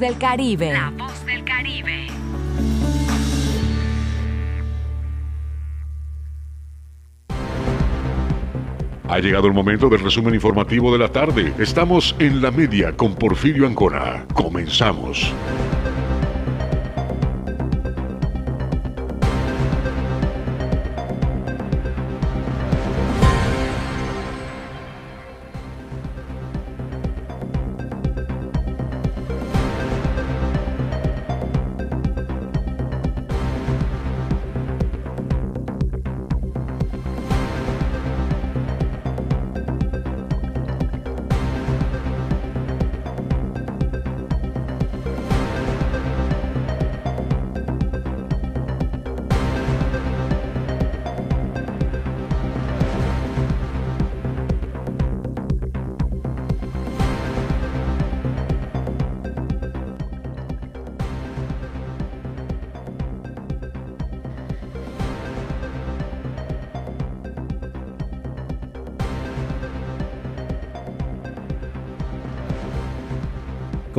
[0.00, 0.72] del Caribe.
[0.72, 2.06] La voz del Caribe.
[9.08, 11.52] Ha llegado el momento del resumen informativo de la tarde.
[11.58, 14.24] Estamos en la media con Porfirio Ancona.
[14.32, 15.32] Comenzamos.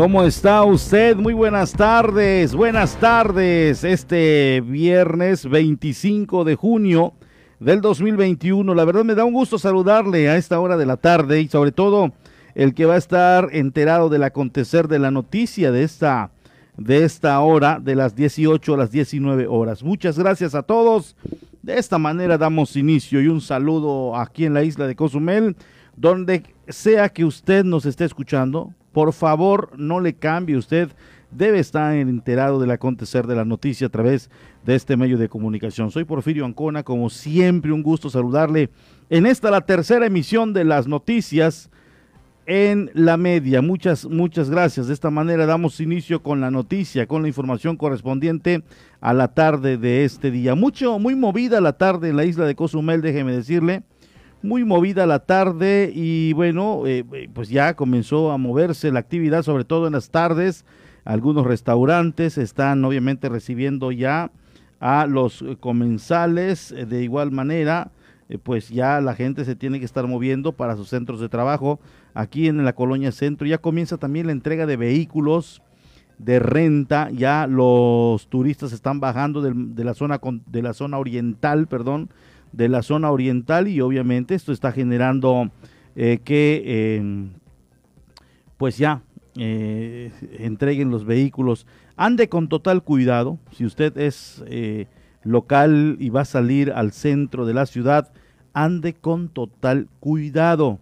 [0.02, 1.16] ¿Cómo está usted?
[1.16, 3.84] Muy buenas tardes, buenas tardes.
[3.84, 7.14] Este viernes 25 de junio
[7.60, 8.74] del 2021.
[8.74, 11.72] La verdad me da un gusto saludarle a esta hora de la tarde y sobre
[11.72, 12.14] todo
[12.56, 16.32] el que va a estar enterado del acontecer de la noticia de esta
[16.78, 19.84] de esta hora de las 18 a las 19 horas.
[19.84, 21.16] Muchas gracias a todos.
[21.62, 25.56] De esta manera damos inicio y un saludo aquí en la isla de Cozumel,
[25.96, 30.90] donde sea que usted nos esté escuchando, por favor, no le cambie usted.
[31.32, 34.30] Debe estar enterado del acontecer de la noticia a través
[34.66, 35.90] de este medio de comunicación.
[35.90, 38.70] Soy Porfirio Ancona, como siempre, un gusto saludarle
[39.10, 41.70] en esta la tercera emisión de las noticias
[42.46, 43.62] en la media.
[43.62, 44.88] Muchas, muchas gracias.
[44.88, 48.64] De esta manera damos inicio con la noticia, con la información correspondiente
[49.00, 50.54] a la tarde de este día.
[50.54, 53.84] Mucho, muy movida la tarde en la isla de Cozumel, déjeme decirle
[54.44, 59.44] muy movida la tarde y bueno, eh, eh, pues ya comenzó a moverse la actividad,
[59.44, 60.66] sobre todo en las tardes.
[61.06, 64.32] Algunos restaurantes están obviamente recibiendo ya
[64.80, 66.72] a los comensales.
[66.72, 67.92] Eh, de igual manera,
[68.44, 71.80] pues ya la gente se tiene que estar moviendo para sus centros de trabajo.
[72.14, 75.62] Aquí en la colonia centro ya comienza también la entrega de vehículos
[76.18, 77.10] de renta.
[77.12, 82.10] Ya los turistas están bajando de, la zona de la zona oriental, perdón,
[82.52, 85.52] de la zona oriental y obviamente esto está generando
[85.96, 87.32] eh, que em,
[88.58, 89.02] pues ya
[89.38, 91.66] eh, entreguen los vehículos.
[91.96, 94.88] Ande con total cuidado, si usted es eh,
[95.24, 98.12] local y va a salir al centro de la ciudad,
[98.54, 100.80] ande con total cuidado.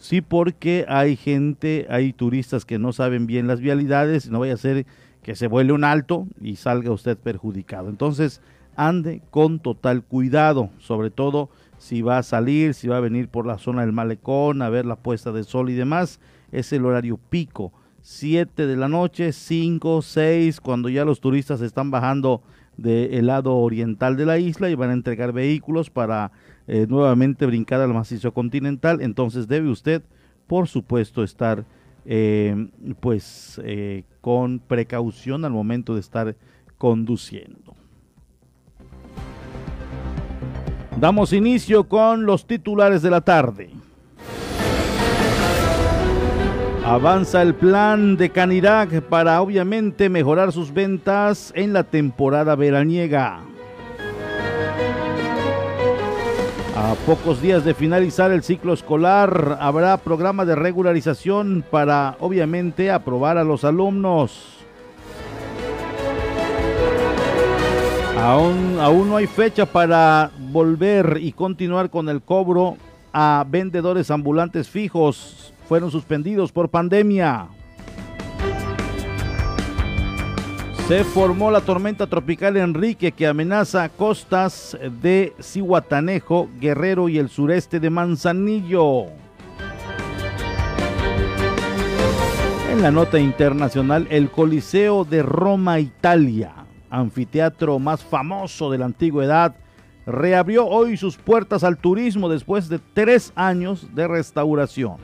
[0.00, 4.58] Sí, porque hay gente, hay turistas que no saben bien las vialidades, no vaya a
[4.58, 4.86] ser
[5.22, 7.88] que se vuele un alto y salga usted perjudicado.
[7.88, 8.40] Entonces,
[8.78, 13.44] ande con total cuidado, sobre todo si va a salir, si va a venir por
[13.44, 16.20] la zona del malecón a ver la puesta de sol y demás,
[16.52, 17.72] es el horario pico,
[18.02, 22.42] 7 de la noche, 5, 6, cuando ya los turistas están bajando
[22.76, 26.30] del lado oriental de la isla y van a entregar vehículos para
[26.68, 30.02] eh, nuevamente brincar al macizo continental, entonces debe usted,
[30.46, 31.64] por supuesto, estar
[32.06, 32.68] eh,
[33.00, 36.36] pues eh, con precaución al momento de estar
[36.78, 37.77] conduciendo.
[41.00, 43.70] Damos inicio con los titulares de la tarde.
[46.84, 53.42] Avanza el plan de Canirac para obviamente mejorar sus ventas en la temporada veraniega.
[56.76, 63.38] A pocos días de finalizar el ciclo escolar, habrá programa de regularización para obviamente aprobar
[63.38, 64.57] a los alumnos.
[68.20, 68.76] Aún,
[69.08, 72.76] no hay fecha para volver y continuar con el cobro
[73.12, 75.54] a vendedores ambulantes fijos.
[75.68, 77.46] Fueron suspendidos por pandemia.
[80.88, 87.78] Se formó la tormenta tropical Enrique que amenaza costas de Cihuatanejo, Guerrero y el sureste
[87.78, 89.06] de Manzanillo.
[92.70, 96.52] En la nota internacional, el Coliseo de Roma, Italia,
[96.90, 99.54] anfiteatro más famoso de la antigüedad,
[100.06, 104.96] reabrió hoy sus puertas al turismo después de tres años de restauración.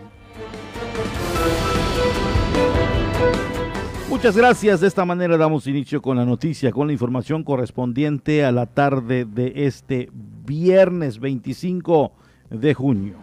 [4.08, 4.80] Muchas gracias.
[4.80, 9.24] De esta manera damos inicio con la noticia, con la información correspondiente a la tarde
[9.24, 12.12] de este viernes 25
[12.48, 13.16] de junio.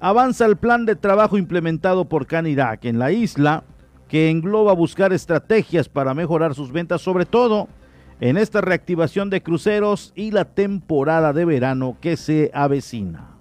[0.00, 3.64] Avanza el plan de trabajo implementado por Canirac en la isla.
[4.08, 7.68] que engloba buscar estrategias para mejorar sus ventas, sobre todo
[8.20, 13.38] en esta reactivación de cruceros y la temporada de verano que se avecina.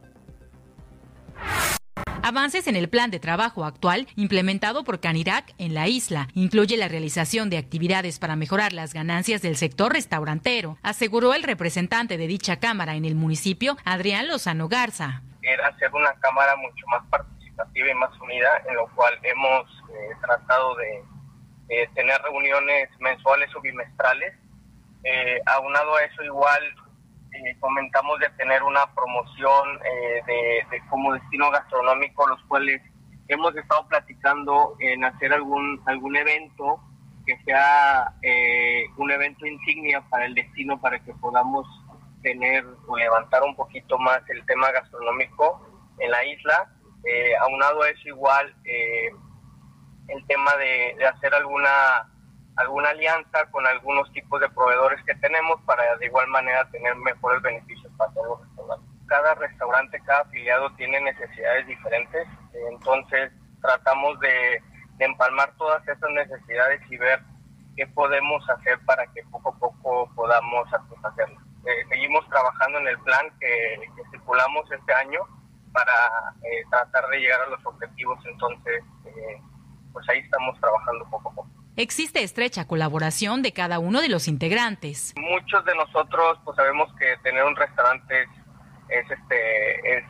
[2.24, 6.90] Avances en el plan de trabajo actual implementado por Canirac en la isla incluye la
[6.90, 12.60] realización de actividades para mejorar las ganancias del sector restaurantero, aseguró el representante de dicha
[12.60, 15.22] cámara en el municipio, Adrián Lozano Garza.
[15.42, 20.16] Era hacer una cámara mucho más participativa y más unida, en lo cual hemos eh,
[20.22, 24.34] tratado de tener reuniones mensuales o bimestrales.
[25.04, 26.62] Eh, aunado a eso, igual
[27.34, 32.82] eh, comentamos de tener una promoción eh, de, como destino gastronómico, los cuales
[33.28, 36.80] hemos estado platicando en hacer algún algún evento
[37.26, 41.68] que sea eh, un evento insignia para el destino para que podamos
[42.24, 45.62] tener o levantar un poquito más el tema gastronómico
[46.00, 46.72] en la isla.
[47.42, 48.56] aunado a eso igual
[50.08, 52.10] el tema de hacer alguna
[52.58, 57.42] alguna alianza con algunos tipos de proveedores que tenemos para de igual manera tener mejores
[57.42, 58.90] beneficios para todos los restaurantes.
[59.08, 62.28] Cada restaurante, cada afiliado tiene necesidades diferentes,
[62.72, 63.32] entonces
[63.62, 64.62] tratamos de,
[65.00, 67.22] empalmar todas esas necesidades y ver
[67.76, 71.44] qué podemos hacer para que poco a poco podamos satisfacerlas.
[71.68, 75.20] Eh, seguimos trabajando en el plan que, estipulamos este año
[75.72, 79.40] para eh, tratar de llegar a los objetivos, entonces eh,
[79.94, 84.28] pues ahí estamos trabajando poco a poco existe estrecha colaboración de cada uno de los
[84.28, 85.14] integrantes.
[85.16, 88.24] Muchos de nosotros pues sabemos que tener un restaurante
[88.90, 90.04] es, este es,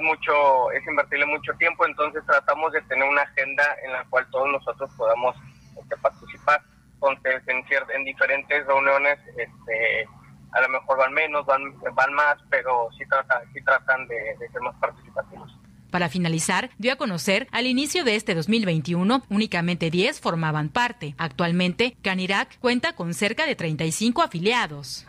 [0.00, 4.48] mucho es invertirle mucho tiempo, entonces tratamos de tener una agenda en la cual todos
[4.48, 5.34] nosotros podamos
[5.80, 6.62] este, participar.
[6.94, 10.08] Entonces en, en diferentes reuniones este
[10.52, 11.60] a lo mejor van menos, van,
[11.94, 15.47] van más, pero sí tratan, sí tratan de ser más participativos.
[15.90, 21.14] Para finalizar, dio a conocer al inicio de este 2021 únicamente 10 formaban parte.
[21.16, 25.06] Actualmente, Canirac cuenta con cerca de 35 afiliados.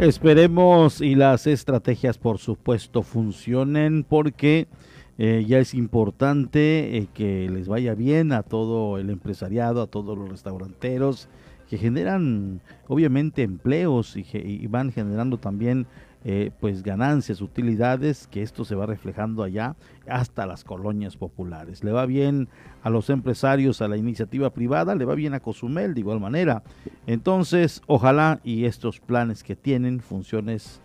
[0.00, 4.66] Esperemos y las estrategias por supuesto funcionen porque
[5.24, 10.18] eh, ya es importante eh, que les vaya bien a todo el empresariado, a todos
[10.18, 11.28] los restauranteros,
[11.70, 15.86] que generan obviamente empleos y, van generando también
[16.24, 19.76] eh, pues ganancias, utilidades, que esto se va reflejando allá
[20.08, 21.84] hasta las colonias populares.
[21.84, 22.48] Le va bien
[22.82, 26.64] a los empresarios, a la iniciativa privada, le va bien a Cozumel de igual manera.
[27.06, 30.80] Entonces, ojalá y estos planes que tienen funciones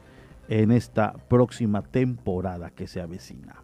[0.48, 3.64] en esta próxima temporada que se avecina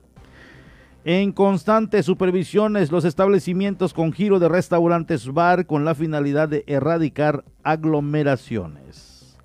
[1.05, 7.43] en constantes supervisiones los establecimientos con giro de restaurantes bar con la finalidad de erradicar
[7.63, 9.37] aglomeraciones.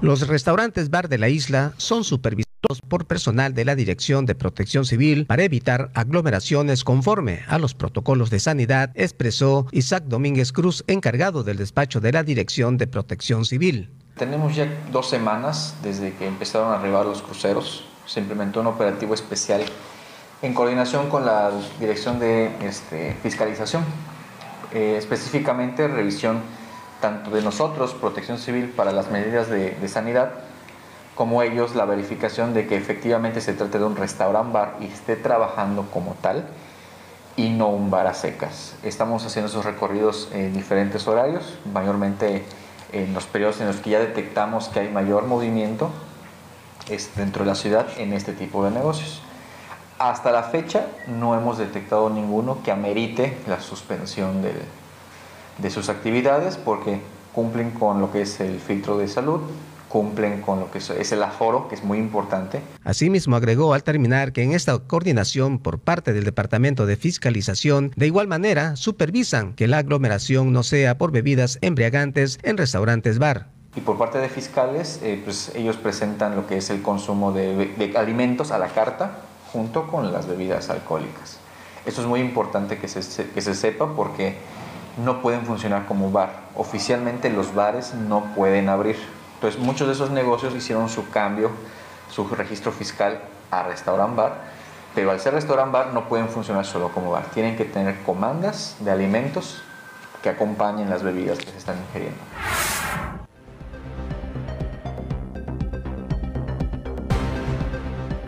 [0.00, 4.84] Los restaurantes bar de la isla son supervisados por personal de la Dirección de Protección
[4.84, 11.42] Civil para evitar aglomeraciones conforme a los protocolos de sanidad, expresó Isaac Domínguez Cruz, encargado
[11.42, 13.90] del despacho de la Dirección de Protección Civil.
[14.16, 19.14] Tenemos ya dos semanas desde que empezaron a arribar los cruceros se implementó un operativo
[19.14, 19.62] especial
[20.42, 23.84] en coordinación con la Dirección de este, Fiscalización,
[24.72, 26.40] eh, específicamente revisión
[27.00, 30.32] tanto de nosotros, Protección Civil, para las medidas de, sanidad,
[31.14, 35.14] como ellos la verificación de que efectivamente se trate de un restaurant bar y esté
[35.14, 36.48] trabajando como tal
[37.36, 38.74] y no un bar a secas.
[38.82, 42.44] Estamos haciendo esos recorridos en diferentes horarios, mayormente
[42.92, 45.92] en los periodos en los que ya detectamos que hay mayor movimiento
[47.16, 49.22] dentro de la ciudad en este tipo de negocios.
[49.98, 57.00] Hasta la fecha no hemos detectado ninguno que amerite la suspensión de sus actividades porque
[57.32, 59.40] cumplen con lo que es el filtro de salud,
[59.88, 62.60] cumplen con lo que es el aforo, que es muy importante.
[62.84, 68.06] Asimismo, agregó al terminar que en esta coordinación por parte del Departamento de Fiscalización, de
[68.06, 73.48] igual manera, supervisan que la aglomeración no sea por bebidas embriagantes en restaurantes bar.
[73.76, 77.94] Y por parte de fiscales, eh, pues ellos presentan lo que es el consumo de,
[77.96, 79.18] alimentos a la carta
[79.52, 81.38] junto con las bebidas alcohólicas.
[81.86, 84.36] Eso es muy importante que se, que se sepa porque
[85.04, 86.48] no pueden funcionar como bar.
[86.56, 88.96] Oficialmente los bares no pueden abrir.
[89.34, 91.50] Entonces muchos de esos negocios hicieron su cambio,
[92.10, 93.20] su registro fiscal
[93.52, 94.34] a restaurant bar,
[94.94, 97.26] pero al ser restaurant bar no pueden funcionar solo como bar.
[97.32, 99.62] Tienen que tener comandas de alimentos
[100.22, 102.18] que acompañen las bebidas que se están ingiriendo.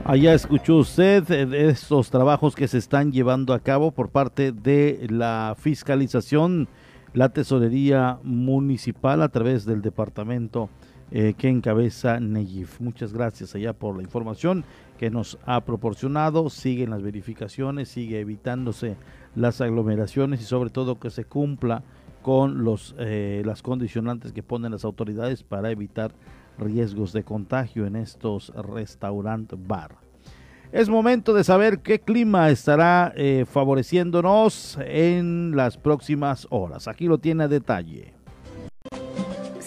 [0.05, 5.07] Allá escuchó usted de estos trabajos que se están llevando a cabo por parte de
[5.09, 6.67] la fiscalización,
[7.15, 10.69] la tesorería municipal a través del departamento
[11.13, 12.81] eh, que encabeza Neyif.
[12.81, 14.65] Muchas gracias allá por la información
[14.99, 16.51] que nos ha proporcionado.
[16.51, 18.97] Siguen las verificaciones, sigue evitándose
[19.37, 21.85] las aglomeraciones y sobre todo que se cumpla
[22.23, 26.13] con los, eh, las condicionantes que ponen las autoridades para evitar
[26.59, 29.97] riesgos de contagio en estos restaurant bar.
[30.73, 36.89] Es momento de saber qué clima estará eh, favoreciéndonos en las próximas horas.
[36.89, 38.15] Aquí lo tiene a detalle.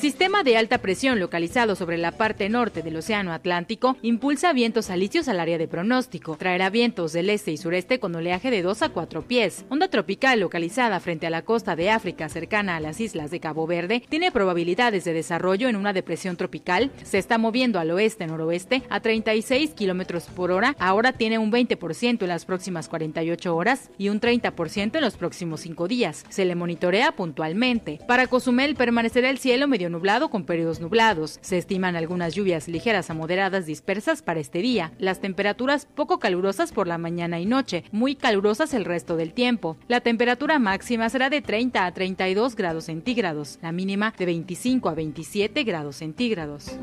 [0.06, 5.28] Sistema de alta presión localizado sobre la parte norte del Océano Atlántico impulsa vientos alisios
[5.28, 6.38] al área de pronóstico.
[6.38, 9.66] Traerá vientos del este y sureste con oleaje de 2 a 4 pies.
[9.70, 13.66] Onda tropical localizada frente a la costa de África cercana a las islas de Cabo
[13.66, 16.92] Verde tiene probabilidades de desarrollo en una depresión tropical.
[17.02, 20.76] Se está moviendo al oeste-noroeste a 36 kilómetros por hora.
[20.78, 25.62] Ahora tiene un 20% en las próximas 48 horas y un 30% en los próximos
[25.62, 26.26] 5 días.
[26.30, 27.98] Se le monitorea puntualmente.
[28.08, 31.40] Para Cozumel permanecerá el cielo medio nublado con periodos nublados.
[31.42, 34.92] Se estiman algunas lluvias ligeras a moderadas dispersas para este día.
[35.00, 39.78] Las temperaturas poco calurosas por la mañana y noche, muy calurosas el resto del tiempo.
[39.88, 44.96] La temperatura máxima será de 30 a 32 grados centígrados, la mínima de 25 a
[44.96, 46.78] 27 grados centígrados.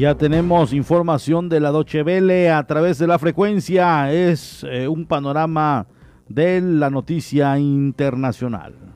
[0.00, 4.10] Ya tenemos información de la Doche Vele a través de la frecuencia.
[4.10, 5.88] Es eh, un panorama
[6.26, 8.89] de la noticia internacional.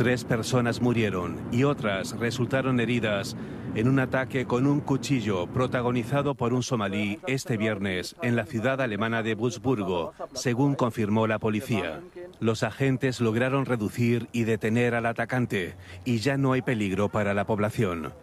[0.00, 3.36] Tres personas murieron y otras resultaron heridas
[3.74, 8.80] en un ataque con un cuchillo protagonizado por un somalí este viernes en la ciudad
[8.80, 12.00] alemana de Würzburgo, según confirmó la policía.
[12.40, 15.74] Los agentes lograron reducir y detener al atacante
[16.06, 18.14] y ya no hay peligro para la población.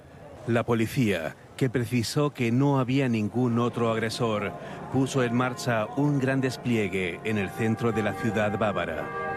[0.47, 4.51] La policía, que precisó que no había ningún otro agresor,
[4.91, 9.27] puso en marcha un gran despliegue en el centro de la ciudad bávara.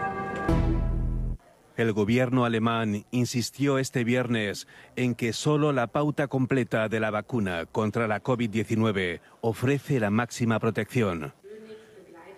[1.81, 7.65] El gobierno alemán insistió este viernes en que solo la pauta completa de la vacuna
[7.65, 11.33] contra la COVID-19 ofrece la máxima protección.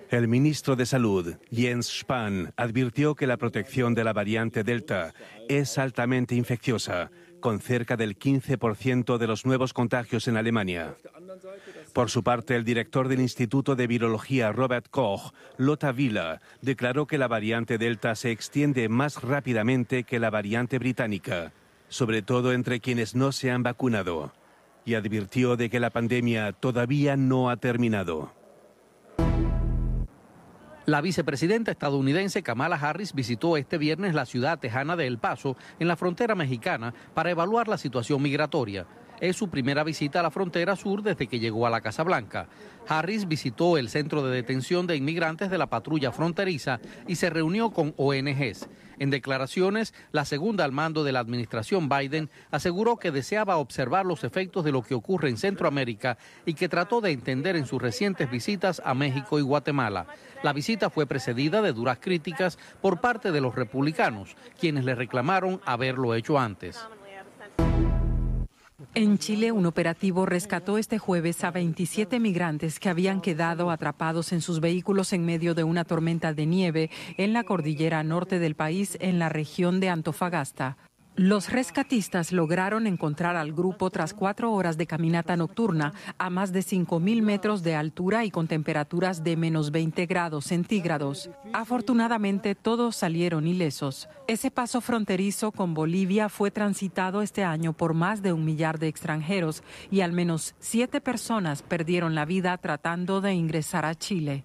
[0.10, 5.14] El ministro de Salud, Jens Spahn, advirtió que la protección de la variante Delta
[5.50, 7.12] es altamente infecciosa,
[7.44, 10.96] con cerca del 15% de los nuevos contagios en Alemania.
[11.92, 17.18] Por su parte, el director del Instituto de Virología, Robert Koch, Lotta Vila, declaró que
[17.18, 21.52] la variante Delta se extiende más rápidamente que la variante británica,
[21.90, 24.32] sobre todo entre quienes no se han vacunado,
[24.86, 28.32] y advirtió de que la pandemia todavía no ha terminado.
[30.86, 35.88] La vicepresidenta estadounidense Kamala Harris visitó este viernes la ciudad tejana de El Paso, en
[35.88, 38.86] la frontera mexicana, para evaluar la situación migratoria.
[39.22, 42.50] Es su primera visita a la frontera sur desde que llegó a la Casa Blanca.
[42.86, 47.72] Harris visitó el centro de detención de inmigrantes de la patrulla fronteriza y se reunió
[47.72, 48.68] con ONGs.
[49.00, 54.24] En declaraciones, la segunda al mando de la administración Biden aseguró que deseaba observar los
[54.24, 58.30] efectos de lo que ocurre en Centroamérica y que trató de entender en sus recientes
[58.30, 60.08] visitas a México y Guatemala.
[60.44, 65.62] La visita fue precedida de duras críticas por parte de los republicanos, quienes le reclamaron
[65.66, 66.80] haberlo hecho antes.
[68.96, 74.42] En Chile, un operativo rescató este jueves a 27 migrantes que habían quedado atrapados en
[74.42, 78.98] sus vehículos en medio de una tormenta de nieve en la cordillera norte del país,
[79.00, 80.78] en la región de Antofagasta.
[81.16, 86.62] Los rescatistas lograron encontrar al grupo tras cuatro horas de caminata nocturna a más de
[86.62, 91.30] 5.000 metros de altura y con temperaturas de menos 20 grados centígrados.
[91.54, 94.10] Afortunadamente todos salieron ilesos.
[94.28, 98.88] Ese paso fronterizo con Bolivia fue transitado este año por más de un millar de
[98.88, 104.44] extranjeros y al menos siete personas perdieron la vida tratando de ingresar a Chile.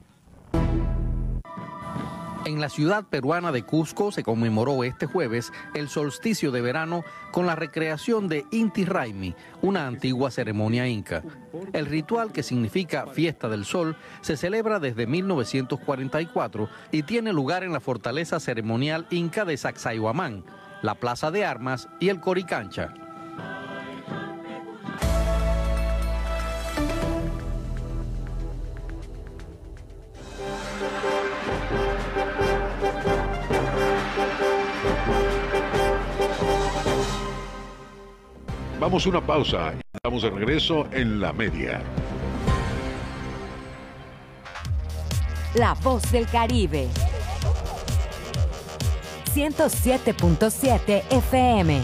[2.44, 7.46] En la ciudad peruana de Cusco se conmemoró este jueves el solsticio de verano con
[7.46, 11.22] la recreación de Inti Raimi, una antigua ceremonia inca.
[11.72, 17.72] El ritual que significa fiesta del sol se celebra desde 1944 y tiene lugar en
[17.72, 20.44] la fortaleza ceremonial inca de Sacsayhuamán,
[20.82, 22.94] la plaza de armas y el Coricancha.
[38.88, 41.82] Vamos a una pausa y estamos de regreso en la media.
[45.54, 46.88] la voz del Caribe.
[49.34, 51.82] 107.7 FM.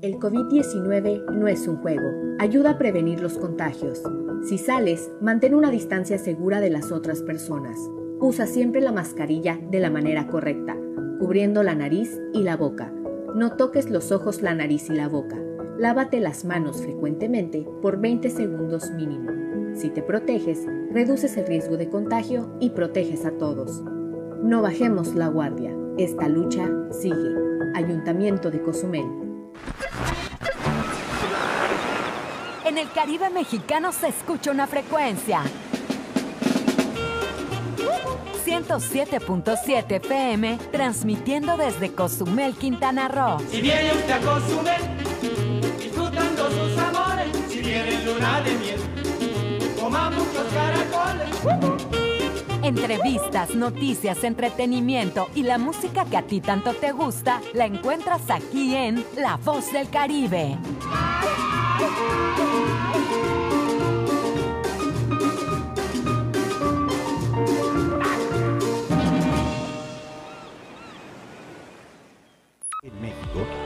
[0.00, 2.08] El COVID-19 no es un juego.
[2.38, 4.00] Ayuda a prevenir los contagios.
[4.48, 7.76] Si sales, mantén una distancia segura de las otras personas.
[8.20, 10.76] Usa siempre la mascarilla de la manera correcta,
[11.20, 12.90] cubriendo la nariz y la boca.
[13.34, 15.36] No toques los ojos, la nariz y la boca.
[15.76, 19.30] Lávate las manos frecuentemente por 20 segundos mínimo.
[19.76, 23.82] Si te proteges, reduces el riesgo de contagio y proteges a todos.
[24.42, 25.76] No bajemos la guardia.
[25.98, 27.34] Esta lucha sigue.
[27.74, 29.04] Ayuntamiento de Cozumel.
[32.64, 35.42] En el Caribe mexicano se escucha una frecuencia.
[38.70, 43.38] 107.7 FM, transmitiendo desde Cozumel, Quintana Roo.
[43.50, 44.80] Si viene usted a Cozumel,
[45.76, 48.80] disfrutando sus amores, si viene luna de miel,
[49.80, 51.90] coma muchos caracoles.
[52.62, 58.76] Entrevistas, noticias, entretenimiento y la música que a ti tanto te gusta, la encuentras aquí
[58.76, 60.56] en La Voz del Caribe.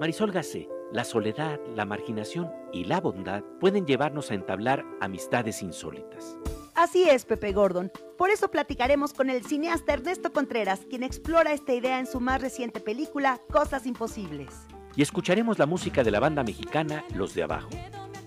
[0.00, 6.38] Marisol Gacé, la soledad, la marginación y la bondad pueden llevarnos a entablar amistades insólitas.
[6.74, 7.92] Así es, Pepe Gordon.
[8.16, 12.40] Por eso platicaremos con el cineasta Ernesto Contreras, quien explora esta idea en su más
[12.40, 14.66] reciente película, Cosas Imposibles.
[14.96, 17.68] Y escucharemos la música de la banda mexicana Los de Abajo.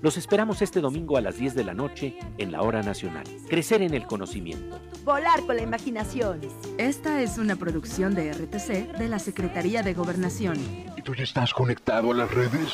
[0.03, 3.23] Los esperamos este domingo a las 10 de la noche en la Hora Nacional.
[3.47, 4.77] Crecer en el conocimiento.
[5.05, 6.41] Volar con la imaginación.
[6.77, 10.57] Esta es una producción de RTC de la Secretaría de Gobernación.
[10.97, 12.73] ¿Y tú ya estás conectado a las redes?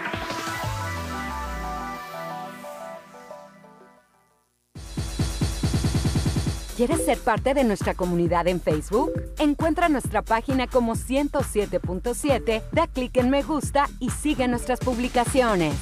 [6.81, 9.11] ¿Quieres ser parte de nuestra comunidad en Facebook?
[9.37, 15.75] Encuentra nuestra página como 107.7, da clic en me gusta y sigue nuestras publicaciones.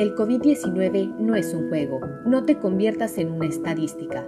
[0.00, 2.00] El COVID-19 no es un juego.
[2.26, 4.26] No te conviertas en una estadística.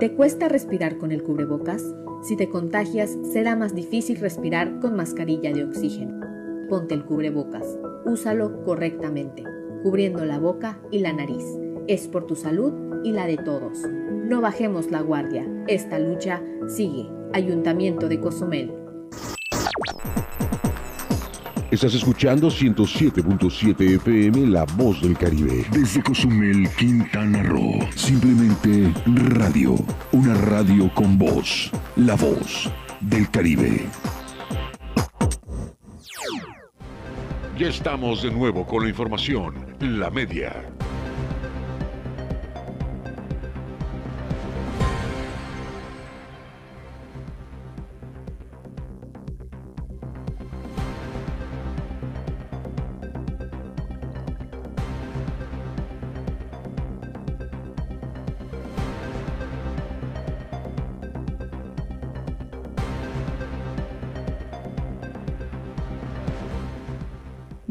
[0.00, 1.84] ¿Te cuesta respirar con el cubrebocas?
[2.24, 6.18] Si te contagias, será más difícil respirar con mascarilla de oxígeno.
[6.68, 7.78] Ponte el cubrebocas.
[8.04, 9.44] Úsalo correctamente
[9.82, 11.44] cubriendo la boca y la nariz.
[11.86, 12.72] Es por tu salud
[13.04, 13.78] y la de todos.
[14.28, 15.46] No bajemos la guardia.
[15.66, 17.08] Esta lucha sigue.
[17.32, 18.72] Ayuntamiento de Cozumel.
[21.70, 25.66] Estás escuchando 107.7 FM La Voz del Caribe.
[25.70, 27.78] Desde Cozumel, Quintana Roo.
[27.94, 29.76] Simplemente radio.
[30.12, 31.70] Una radio con voz.
[31.96, 32.70] La Voz
[33.02, 33.86] del Caribe.
[37.58, 40.64] Ya estamos de nuevo con la información, la media.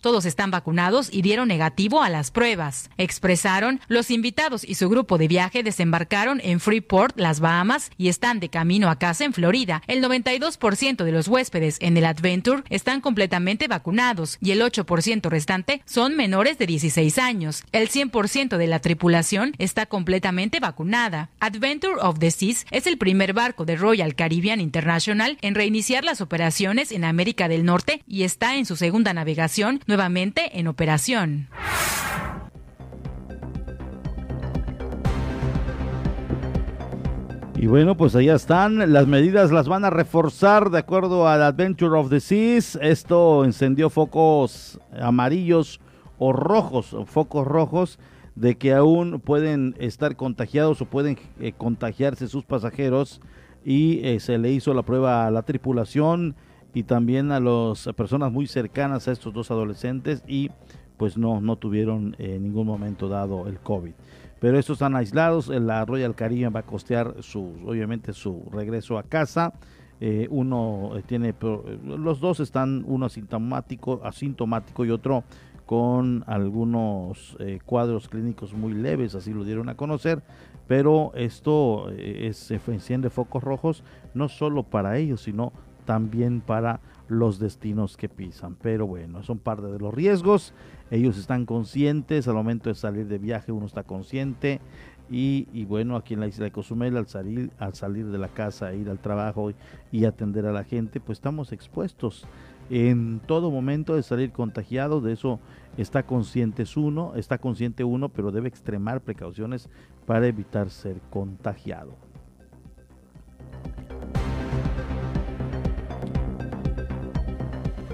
[0.00, 2.88] todos están vacunados y dieron negativo a las pruebas.
[2.98, 8.38] Expresaron, los invitados y su grupo de viaje desembarcaron en Freeport, las Bahamas, y están
[8.38, 9.82] de camino a casa en Florida.
[9.88, 15.82] El 92% de los huéspedes en el Adventure están completamente vacunados y el 8% restante
[15.84, 17.64] son menores de 16 años.
[17.72, 21.30] El 100% de la tripulación está completamente vacunada.
[21.40, 26.20] Adventure of the Seas es el primer barco de Royal Caribbean International en reiniciar las
[26.20, 29.39] operaciones en América del Norte y está en su segunda navegación
[29.86, 31.48] nuevamente en operación.
[37.56, 38.90] Y bueno, pues allá están.
[38.90, 42.78] Las medidas las van a reforzar de acuerdo al Adventure of the Seas.
[42.80, 45.78] Esto encendió focos amarillos
[46.18, 47.98] o rojos, focos rojos,
[48.34, 53.20] de que aún pueden estar contagiados o pueden eh, contagiarse sus pasajeros.
[53.62, 56.36] Y eh, se le hizo la prueba a la tripulación
[56.74, 60.50] y también a las personas muy cercanas a estos dos adolescentes y
[60.96, 63.92] pues no, no tuvieron en ningún momento dado el COVID.
[64.38, 69.02] Pero estos están aislados, la Royal Caribbean va a costear su, obviamente su regreso a
[69.02, 69.52] casa.
[70.00, 71.34] Eh, uno eh, tiene,
[71.84, 75.24] los dos están, uno asintomático, asintomático y otro
[75.66, 80.22] con algunos eh, cuadros clínicos muy leves, así lo dieron a conocer,
[80.66, 85.52] pero esto es, se enciende focos rojos no solo para ellos, sino
[85.90, 88.54] también para los destinos que pisan.
[88.62, 90.54] Pero bueno, son parte de los riesgos.
[90.92, 94.60] Ellos están conscientes al momento de salir de viaje, uno está consciente.
[95.10, 98.72] Y, bueno, aquí en la isla de Cozumel, al salir, al salir de la casa,
[98.72, 99.50] ir al trabajo
[99.90, 102.24] y, atender a la gente, pues estamos expuestos
[102.70, 105.00] en todo momento de salir contagiado.
[105.00, 105.40] De eso
[105.76, 109.68] está consciente uno, está consciente uno, pero debe extremar precauciones
[110.06, 112.09] para evitar ser contagiado.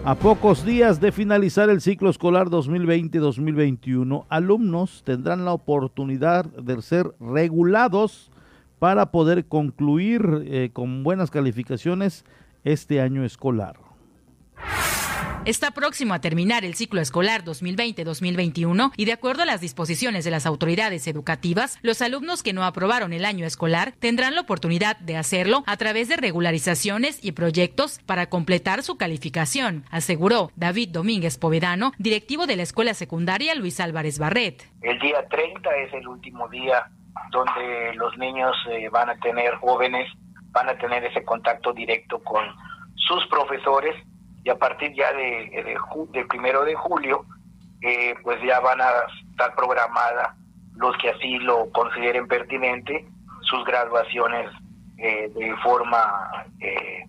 [0.06, 7.12] A pocos días de finalizar el ciclo escolar 2020-2021, alumnos tendrán la oportunidad de ser
[7.18, 8.30] regulados
[8.78, 12.24] para poder concluir eh, con buenas calificaciones
[12.62, 13.80] este año escolar
[15.46, 20.32] está próximo a terminar el ciclo escolar 2020-2021 y de acuerdo a las disposiciones de
[20.32, 25.16] las autoridades educativas, los alumnos que no aprobaron el año escolar tendrán la oportunidad de
[25.16, 31.92] hacerlo a través de regularizaciones y proyectos para completar su calificación, aseguró David Domínguez Povedano,
[31.98, 34.64] directivo de la Escuela Secundaria Luis Álvarez Barret.
[34.82, 36.90] El día 30 es el último día
[37.30, 40.08] donde los niños eh, van a tener jóvenes,
[40.50, 42.44] van a tener ese contacto directo con
[42.96, 43.94] sus profesores
[44.46, 45.76] y a partir ya de, de
[46.12, 47.24] del primero de julio,
[47.80, 48.90] eh, pues ya van a
[49.28, 50.36] estar programadas
[50.76, 53.08] los que así lo consideren pertinente,
[53.40, 54.48] sus graduaciones
[54.98, 57.06] eh, de forma eh,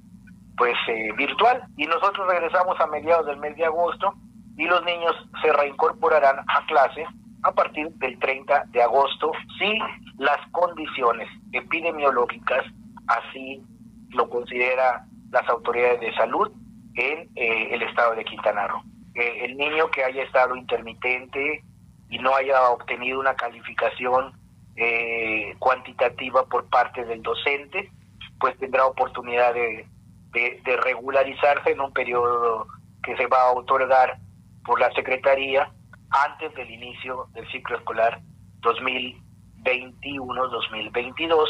[0.57, 0.73] pues
[1.15, 1.61] virtual.
[1.77, 4.15] Y nosotros regresamos a mediados del mes de agosto
[4.57, 7.05] y los niños se reincorporarán a clase
[7.43, 9.77] a partir del 30 de agosto si
[10.17, 12.65] las condiciones epidemiológicas
[13.05, 13.63] así
[14.09, 16.51] lo considera las autoridades de salud
[16.97, 18.83] en eh, el estado de Quintana Roo.
[19.13, 21.63] el niño que haya estado intermitente
[22.09, 24.31] y no haya obtenido una calificación
[24.75, 27.91] eh, cuantitativa por parte del docente,
[28.39, 29.85] pues tendrá oportunidad de,
[30.83, 32.67] regularizarse en un periodo
[33.01, 34.19] que se va a otorgar
[34.63, 35.71] por la Secretaría
[36.11, 38.21] antes del inicio del ciclo escolar
[38.61, 41.47] 2021-2022.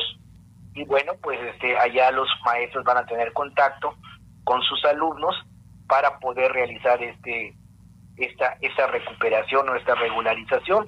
[0.76, 3.94] Y bueno, pues este, allá los maestros van a tener contacto
[4.48, 5.36] con sus alumnos
[5.90, 7.54] para poder realizar este
[8.16, 10.88] esta esa recuperación o esta regularización.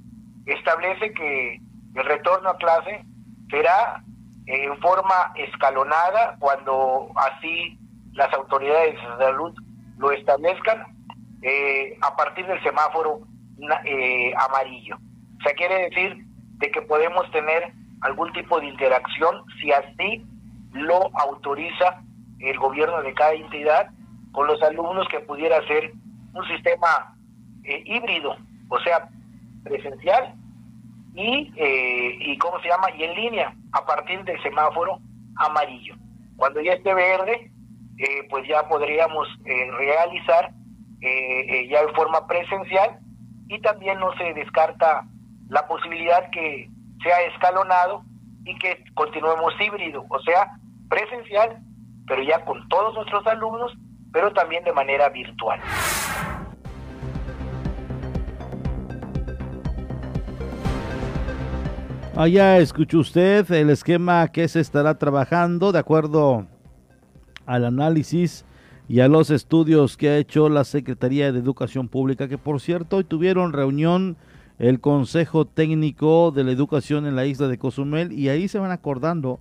[0.45, 1.59] establece que
[1.95, 3.03] el retorno a clase
[3.49, 4.03] será
[4.45, 7.79] en forma escalonada cuando así
[8.13, 9.53] las autoridades de salud
[9.97, 10.85] lo establezcan
[11.41, 13.21] eh, a partir del semáforo
[13.85, 14.97] eh, amarillo.
[15.39, 16.25] O sea, quiere decir
[16.59, 20.25] de que podemos tener algún tipo de interacción si así
[20.71, 22.01] lo autoriza
[22.39, 23.89] el gobierno de cada entidad
[24.31, 25.91] con los alumnos que pudiera ser
[26.33, 27.15] un sistema
[27.63, 28.35] eh, híbrido,
[28.69, 29.09] o sea,
[29.63, 30.33] presencial
[31.15, 34.99] y, eh, y cómo se llama y en línea a partir del semáforo
[35.35, 35.95] amarillo.
[36.35, 37.51] Cuando ya esté verde,
[37.97, 40.51] eh, pues ya podríamos realizar
[41.69, 42.99] ya de forma presencial
[43.49, 45.05] y también no se descarta
[45.49, 46.69] la posibilidad que
[47.03, 48.03] sea escalonado
[48.45, 50.57] y que continuemos híbrido, o sea,
[50.89, 51.59] presencial,
[52.07, 53.73] pero ya con todos nuestros alumnos,
[54.11, 55.59] pero también de manera virtual.
[62.15, 66.47] Allá escuchó usted el esquema que se estará trabajando de acuerdo
[67.45, 68.43] al análisis
[68.89, 72.97] y a los estudios que ha hecho la Secretaría de Educación Pública, que por cierto
[72.97, 74.17] hoy tuvieron reunión
[74.57, 78.71] el Consejo Técnico de la Educación en la isla de Cozumel y ahí se van
[78.71, 79.39] acordando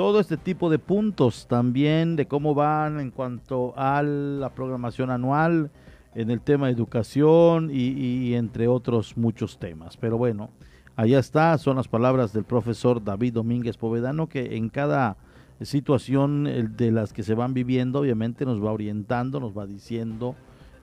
[0.00, 5.70] todo este tipo de puntos también de cómo van en cuanto a la programación anual
[6.14, 9.98] en el tema de educación y, entre otros muchos temas.
[9.98, 10.48] Pero bueno,
[10.96, 15.18] allá está, son las palabras del profesor David Domínguez Povedano que en cada
[15.60, 16.44] situación
[16.78, 20.34] de las que se van viviendo obviamente nos va orientando, nos va diciendo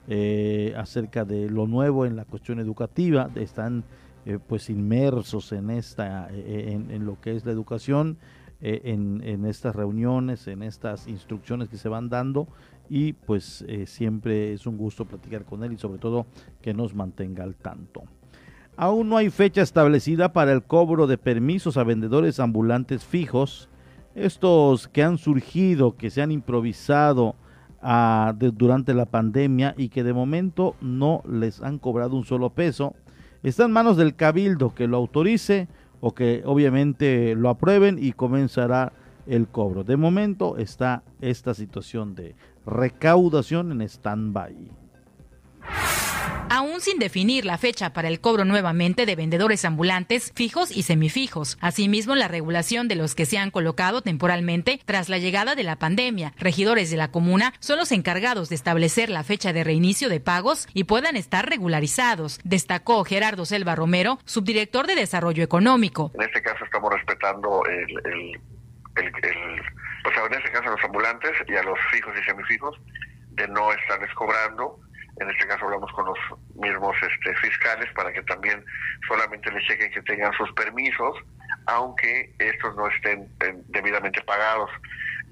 [0.06, 3.82] eh, acerca de lo nuevo en la cuestión educativa, están
[4.26, 8.16] eh, pues inmersos en esta, eh, en, lo que es la educación,
[8.60, 12.48] en, en, estas reuniones, en estas instrucciones que se van dando
[12.90, 16.26] y pues siempre es un gusto platicar con él y sobre todo
[16.60, 18.02] que nos mantenga al tanto.
[18.76, 23.68] Aún no hay fecha establecida para el cobro de permisos a vendedores ambulantes fijos,
[24.14, 27.34] estos que han surgido, que se han improvisado,
[28.40, 32.94] durante la pandemia y que de momento no les han cobrado un solo peso.
[33.42, 35.68] Está en manos del cabildo que lo autorice
[36.00, 38.92] o que obviamente lo aprueben y comenzará
[39.26, 39.84] el cobro.
[39.84, 42.34] De momento está esta situación de
[42.64, 44.54] recaudación en stand-by
[46.50, 51.58] aún sin definir la fecha para el cobro nuevamente de vendedores ambulantes fijos y semifijos.
[51.60, 55.76] Asimismo, la regulación de los que se han colocado temporalmente tras la llegada de la
[55.76, 56.32] pandemia.
[56.38, 60.66] Regidores de la comuna son los encargados de establecer la fecha de reinicio de pagos
[60.74, 66.10] y puedan estar regularizados, destacó Gerardo Selva Romero, subdirector de Desarrollo Económico.
[66.14, 69.62] En este caso estamos respetando el, el, el,
[70.14, 72.80] sea, en este caso a los ambulantes y a los fijos y semifijos
[73.30, 74.80] de no estarles cobrando
[75.20, 76.18] en este caso hablamos con los
[76.54, 78.64] mismos este, fiscales para que también
[79.06, 81.16] solamente les chequen que tengan sus permisos,
[81.66, 84.70] aunque estos no estén eh, debidamente pagados.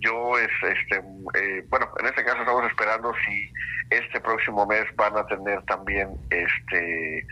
[0.00, 0.96] Yo, es, este,
[1.34, 3.52] eh, bueno, en este caso estamos esperando si
[3.90, 7.26] este próximo mes van a tener también, este,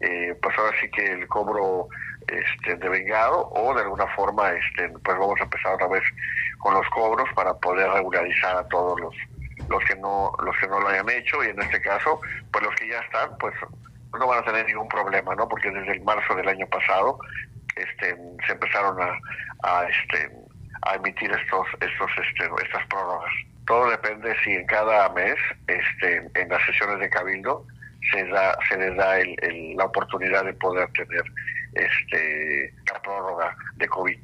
[0.00, 1.88] eh, pues ahora sí que el cobro
[2.28, 6.04] este, de vengado o de alguna forma, este, pues vamos a empezar otra vez
[6.58, 9.14] con los cobros para poder regularizar a todos los
[9.68, 12.20] los que no los que no lo hayan hecho y en este caso
[12.52, 13.54] pues los que ya están pues
[14.18, 17.18] no van a tener ningún problema no porque desde el marzo del año pasado
[17.78, 20.30] este se empezaron a, este
[20.82, 23.32] a emitir estos estos este, estas prórrogas.
[23.66, 27.64] Todo depende si en cada mes este en las sesiones de cabildo
[28.12, 31.24] se da se les da el, la oportunidad de poder tener
[31.74, 34.20] este la prórroga de covid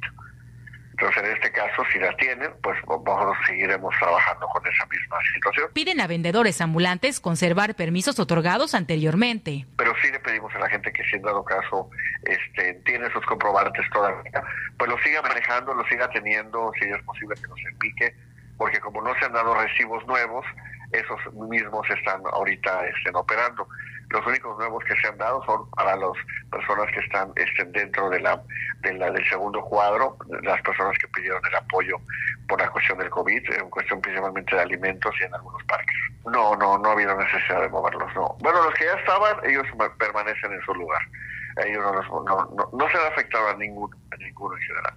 [0.97, 5.69] entonces, en este caso, si la tienen, pues vamos, seguiremos trabajando con esa misma situación.
[5.73, 9.67] Piden a vendedores ambulantes conservar permisos otorgados anteriormente.
[9.77, 11.91] Pero sí le pedimos a la gente que, si en dado caso
[12.23, 14.41] este, tiene sus comprobantes todavía,
[14.79, 18.15] pues lo siga manejando, lo siga teniendo, si es posible que nos envique,
[18.57, 20.47] porque como no se han dado recibos nuevos,
[20.93, 23.67] esos mismos están ahorita estén operando.
[24.11, 26.13] Los únicos nuevos que se han dado son para las
[26.51, 28.41] personas que están estén dentro de la,
[28.83, 31.97] de la, del segundo cuadro, las personas que pidieron el apoyo
[32.49, 35.97] por la cuestión del COVID, en cuestión principalmente de alimentos y en algunos parques.
[36.27, 38.37] No, no, no ha habido necesidad de moverlos, no.
[38.41, 39.67] Bueno, los que ya estaban, ellos
[39.99, 41.03] permanecen en su lugar.
[41.65, 44.95] Ellos no, no, no, se han afectado a ninguno, a ninguno en general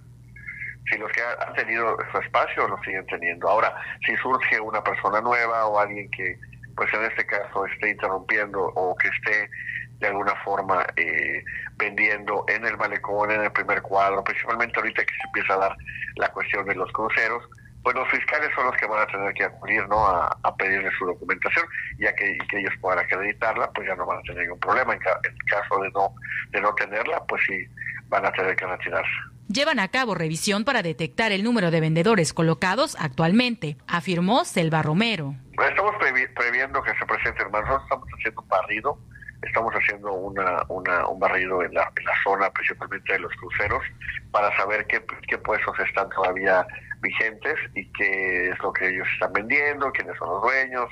[0.90, 3.48] si los que han tenido su espacio lo siguen teniendo.
[3.48, 3.74] Ahora,
[4.06, 6.38] si surge una persona nueva o alguien que
[6.76, 9.50] pues en este caso esté interrumpiendo o que esté
[9.98, 11.42] de alguna forma eh,
[11.76, 15.76] vendiendo en el malecón, en el primer cuadro, principalmente ahorita que se empieza a dar
[16.16, 17.42] la cuestión de los cruceros,
[17.82, 20.06] pues los fiscales son los que van a tener que acudir ¿no?
[20.06, 21.66] a, pedirle su documentación,
[21.98, 24.94] ya que, que ellos puedan acreditarla, pues ya no van a tener ningún problema.
[24.94, 26.14] En, en caso de no,
[26.50, 27.66] de no tenerla, pues sí
[28.08, 29.10] van a tener que retirarse
[29.48, 35.34] llevan a cabo revisión para detectar el número de vendedores colocados actualmente, afirmó Selva Romero.
[35.52, 35.94] Estamos
[36.34, 37.64] previendo que se presenten más.
[37.82, 38.98] Estamos haciendo un barrido,
[39.42, 40.64] estamos haciendo una,
[41.08, 43.82] un barrido en la, en la zona, principalmente de los cruceros,
[44.30, 46.66] para saber qué, qué puestos están todavía
[47.00, 50.88] vigentes y qué es lo que ellos están vendiendo, quiénes son los dueños,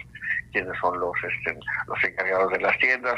[0.52, 3.16] quiénes son los, este, los encargados de las tiendas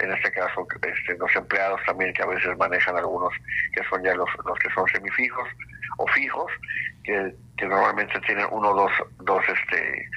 [0.00, 3.32] en este caso este, los empleados también que a veces manejan algunos
[3.72, 5.48] que son ya los, los que son semifijos
[5.98, 6.50] o fijos
[7.04, 7.34] que,
[7.66, 10.08] normalmente tienen uno o dos, dos este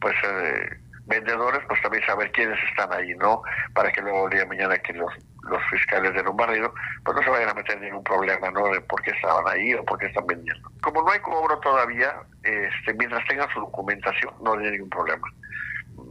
[0.00, 3.42] pues eh, vendedores pues también saber quiénes están ahí no
[3.74, 6.72] para que luego el día de mañana que los los fiscales de un barrido,
[7.04, 8.68] pues no se vayan a meter ningún problema, ¿no?
[8.68, 10.70] De por qué estaban ahí o por qué están vendiendo.
[10.82, 15.28] Como no hay cobro todavía, este, mientras tengan su documentación, no hay ningún problema.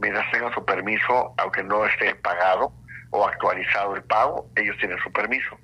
[0.00, 2.72] Mientras tengan su permiso, aunque no esté pagado,
[3.12, 5.56] o actualizado el pago, ellos tienen su permiso.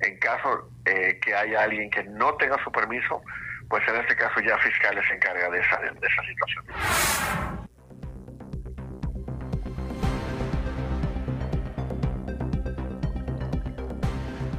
[0.00, 3.22] En caso eh, que haya alguien que no tenga su permiso,
[3.68, 6.64] pues en este caso ya fiscales se encarga de esa, de esa situación.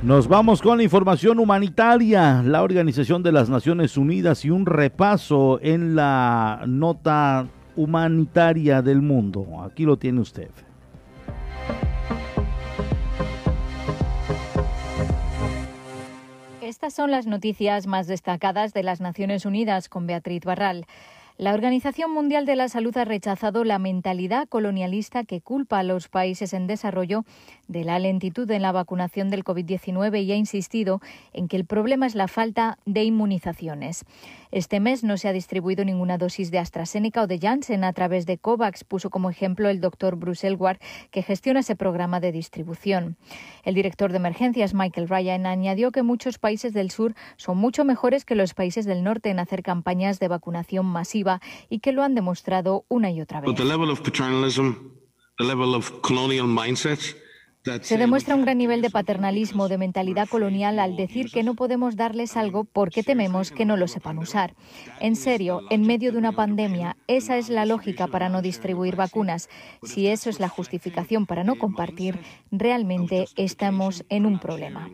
[0.06, 5.60] Nos vamos con la información humanitaria, la Organización de las Naciones Unidas y un repaso
[5.64, 9.64] en la nota humanitaria del mundo.
[9.64, 10.52] Aquí lo tiene usted.
[16.76, 20.86] Estas son las noticias más destacadas de las Naciones Unidas con Beatriz Barral.
[21.38, 26.10] La Organización Mundial de la Salud ha rechazado la mentalidad colonialista que culpa a los
[26.10, 27.24] países en desarrollo
[27.68, 31.02] de la lentitud en la vacunación del COVID-19 y ha insistido
[31.34, 34.06] en que el problema es la falta de inmunizaciones.
[34.52, 38.26] Este mes no se ha distribuido ninguna dosis de AstraZeneca o de Janssen a través
[38.26, 40.80] de COVAX, puso como ejemplo el doctor Bruce Elward,
[41.12, 43.18] que gestiona ese programa de distribución.
[43.64, 48.26] El director de emergencias, Michael Ryan, añadió que muchos países del sur son mucho mejores
[48.26, 52.16] que los países del norte en hacer campañas de vacunación masiva y que lo han
[52.16, 53.50] demostrado una y otra vez.
[57.82, 61.96] Se demuestra un gran nivel de paternalismo, de mentalidad colonial al decir que no podemos
[61.96, 64.54] darles algo porque tememos que no lo sepan usar.
[65.00, 69.50] En serio, en medio de una pandemia, esa es la lógica para no distribuir vacunas.
[69.82, 72.20] Si eso es la justificación para no compartir,
[72.52, 74.90] realmente estamos en un problema.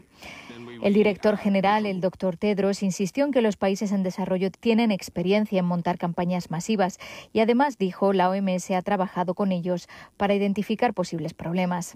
[0.82, 5.59] El director general, el doctor Tedros, insistió en que los países en desarrollo tienen experiencia
[5.59, 6.97] en montar campañas masivas
[7.34, 11.95] y además dijo la OMS ha trabajado con ellos para identificar posibles problemas.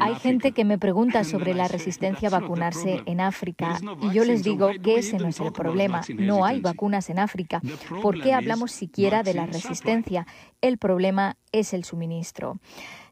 [0.00, 4.42] Hay gente que me pregunta sobre la resistencia a vacunarse en África y yo les
[4.42, 6.00] digo que ese no es el problema.
[6.16, 7.60] No hay vacunas en África.
[8.00, 10.26] ¿Por qué hablamos siquiera de la resistencia?
[10.62, 12.58] El problema es el suministro.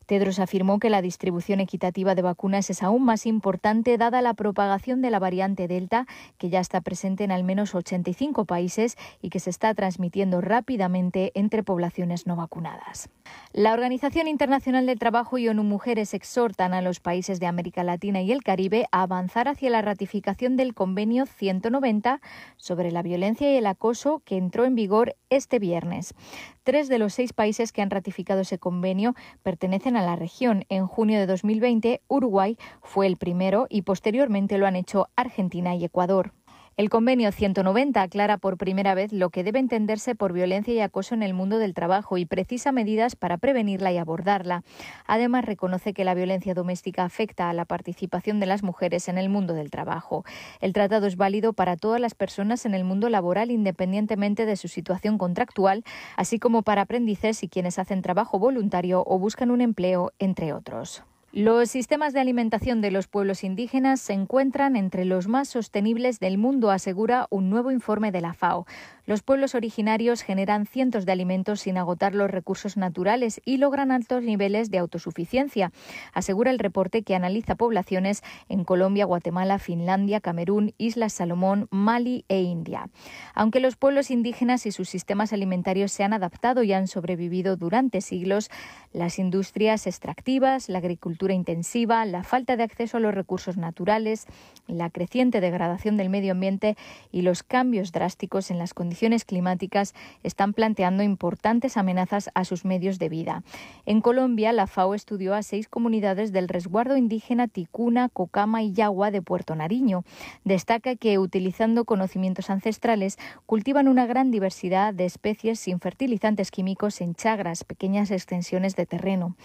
[0.07, 5.03] Tedros afirmó que la distribución equitativa de vacunas es aún más importante dada la propagación
[5.03, 6.07] de la variante Delta,
[6.38, 11.32] que ya está presente en al menos 85 países y que se está transmitiendo rápidamente
[11.34, 13.09] entre poblaciones no vacunadas.
[13.53, 18.20] La Organización Internacional del Trabajo y ONU Mujeres exhortan a los países de América Latina
[18.22, 22.20] y el Caribe a avanzar hacia la ratificación del Convenio 190
[22.57, 26.14] sobre la violencia y el acoso que entró en vigor este viernes.
[26.62, 30.64] Tres de los seis países que han ratificado ese convenio pertenecen a la región.
[30.68, 35.84] En junio de 2020, Uruguay fue el primero y posteriormente lo han hecho Argentina y
[35.84, 36.32] Ecuador.
[36.78, 41.14] El convenio 190 aclara por primera vez lo que debe entenderse por violencia y acoso
[41.14, 44.62] en el mundo del trabajo y precisa medidas para prevenirla y abordarla.
[45.06, 49.28] Además, reconoce que la violencia doméstica afecta a la participación de las mujeres en el
[49.28, 50.24] mundo del trabajo.
[50.60, 54.68] El tratado es válido para todas las personas en el mundo laboral independientemente de su
[54.68, 55.84] situación contractual,
[56.16, 61.04] así como para aprendices y quienes hacen trabajo voluntario o buscan un empleo, entre otros.
[61.34, 66.36] Los sistemas de alimentación de los pueblos indígenas se encuentran entre los más sostenibles del
[66.36, 68.66] mundo, asegura un nuevo informe de la FAO.
[69.06, 74.22] Los pueblos originarios generan cientos de alimentos sin agotar los recursos naturales y logran altos
[74.22, 75.72] niveles de autosuficiencia,
[76.12, 82.42] asegura el reporte que analiza poblaciones en Colombia, Guatemala, Finlandia, Camerún, Islas Salomón, Mali e
[82.42, 82.90] India.
[83.34, 88.02] Aunque los pueblos indígenas y sus sistemas alimentarios se han adaptado y han sobrevivido durante
[88.02, 88.50] siglos,
[88.92, 94.26] las industrias extractivas, la agricultura intensiva, la falta de acceso a los recursos naturales,
[94.66, 96.76] la creciente degradación del medio ambiente
[97.12, 102.98] y los cambios drásticos en las condiciones climáticas están planteando importantes amenazas a sus medios
[102.98, 103.42] de vida.
[103.86, 109.10] En Colombia, la FAO estudió a seis comunidades del resguardo indígena Ticuna, Cocama y Yagua
[109.10, 110.04] de Puerto Nariño.
[110.44, 117.14] Destaca que, utilizando conocimientos ancestrales, cultivan una gran diversidad de especies sin fertilizantes químicos en
[117.14, 119.36] chagras, pequeñas extensiones de terreno.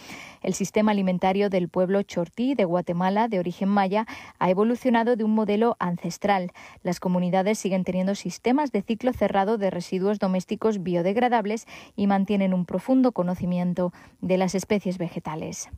[0.41, 4.05] El sistema alimentario del pueblo Chortí de Guatemala, de origen maya,
[4.39, 6.51] ha evolucionado de un modelo ancestral.
[6.83, 12.65] Las comunidades siguen teniendo sistemas de ciclo cerrado de residuos domésticos biodegradables y mantienen un
[12.65, 15.69] profundo conocimiento de las especies vegetales.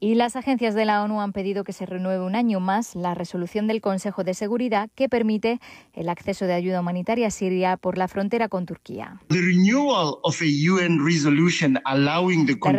[0.00, 3.14] Y las agencias de la ONU han pedido que se renueve un año más la
[3.14, 5.58] resolución del Consejo de Seguridad que permite
[5.92, 9.20] el acceso de ayuda humanitaria a Siria por la frontera con Turquía.
[9.28, 9.40] La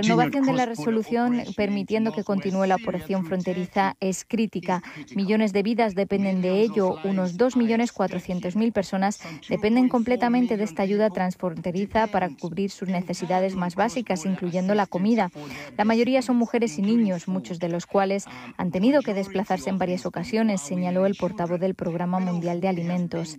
[0.01, 4.82] renovación de la resolución permitiendo que continúe la operación fronteriza es crítica.
[5.13, 6.95] Millones de vidas dependen de ello.
[7.03, 14.26] Unos 2.400.000 personas dependen completamente de esta ayuda transfronteriza para cubrir sus necesidades más básicas,
[14.26, 15.32] incluyendo la comida.
[15.78, 18.26] La mayoría son mujeres y niños muchos de los cuales
[18.57, 23.38] han tenido que desplazarse en varias ocasiones, señaló el portavoz del Programa Mundial de Alimentos.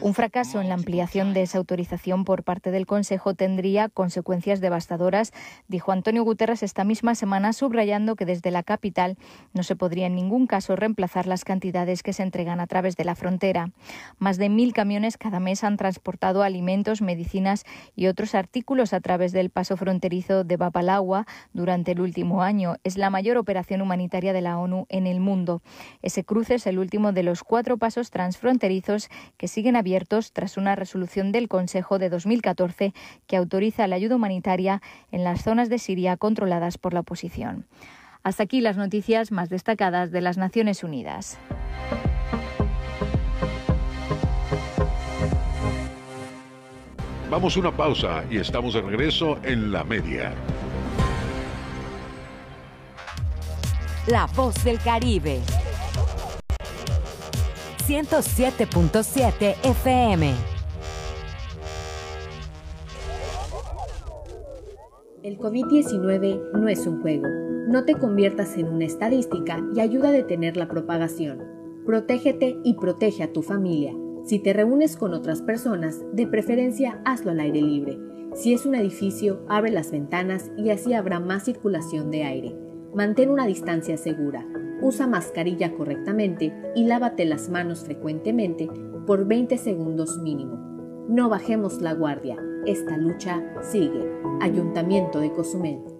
[0.00, 5.32] Un fracaso en la ampliación de esa autorización por parte del Consejo tendría consecuencias devastadoras,
[5.68, 9.16] dijo Antonio Guterres esta misma semana, subrayando que desde la capital
[9.52, 13.04] no se podría en ningún caso reemplazar las cantidades que se entregan a través de
[13.04, 13.72] la frontera.
[14.18, 17.64] Más de mil camiones cada mes han transportado alimentos, medicinas
[17.94, 22.76] y otros artículos a través del paso fronterizo de Bapalagua durante el último año.
[22.84, 25.62] Es la mayor operación humanitaria de la ONU en el mundo.
[26.02, 30.76] Ese cruce es el último de los cuatro pasos transfronterizos que siguen abiertos tras una
[30.76, 32.94] resolución del Consejo de 2014
[33.26, 34.80] que autoriza la ayuda humanitaria
[35.10, 37.66] en las zonas de Siria controladas por la oposición.
[38.22, 41.38] Hasta aquí las noticias más destacadas de las Naciones Unidas.
[47.30, 50.34] Vamos a una pausa y estamos de regreso en la media.
[54.06, 55.40] La voz del Caribe.
[57.86, 60.32] 107.7 FM.
[65.22, 67.26] El COVID-19 no es un juego.
[67.68, 71.44] No te conviertas en una estadística y ayuda a detener la propagación.
[71.84, 73.94] Protégete y protege a tu familia.
[74.24, 77.98] Si te reúnes con otras personas, de preferencia hazlo al aire libre.
[78.34, 82.69] Si es un edificio, abre las ventanas y así habrá más circulación de aire.
[82.94, 84.44] Mantén una distancia segura,
[84.82, 88.68] usa mascarilla correctamente y lávate las manos frecuentemente
[89.06, 90.56] por 20 segundos mínimo.
[91.08, 92.36] No bajemos la guardia,
[92.66, 94.10] esta lucha sigue.
[94.40, 95.99] Ayuntamiento de Cozumel.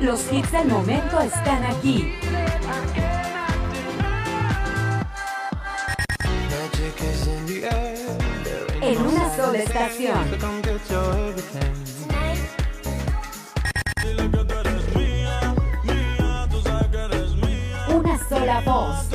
[0.00, 2.14] Los hits del momento están aquí.
[8.80, 10.18] En una sola estación.
[17.88, 19.07] Una sola voz.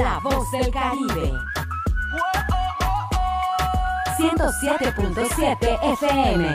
[0.00, 1.30] La voz del Caribe.
[4.16, 6.54] 107.7 FM.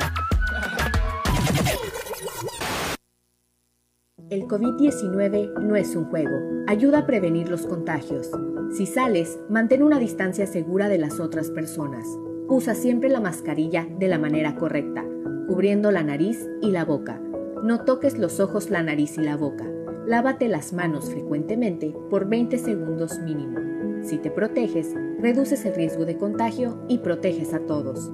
[4.31, 6.35] El COVID-19 no es un juego.
[6.65, 8.31] Ayuda a prevenir los contagios.
[8.75, 12.07] Si sales, mantén una distancia segura de las otras personas.
[12.47, 15.05] Usa siempre la mascarilla de la manera correcta,
[15.47, 17.21] cubriendo la nariz y la boca.
[17.61, 19.74] No toques los ojos, la nariz y la boca.
[20.06, 23.60] Lávate las manos frecuentemente por 20 segundos mínimo.
[24.03, 28.12] Si te proteges, reduces el riesgo de contagio y proteges a todos.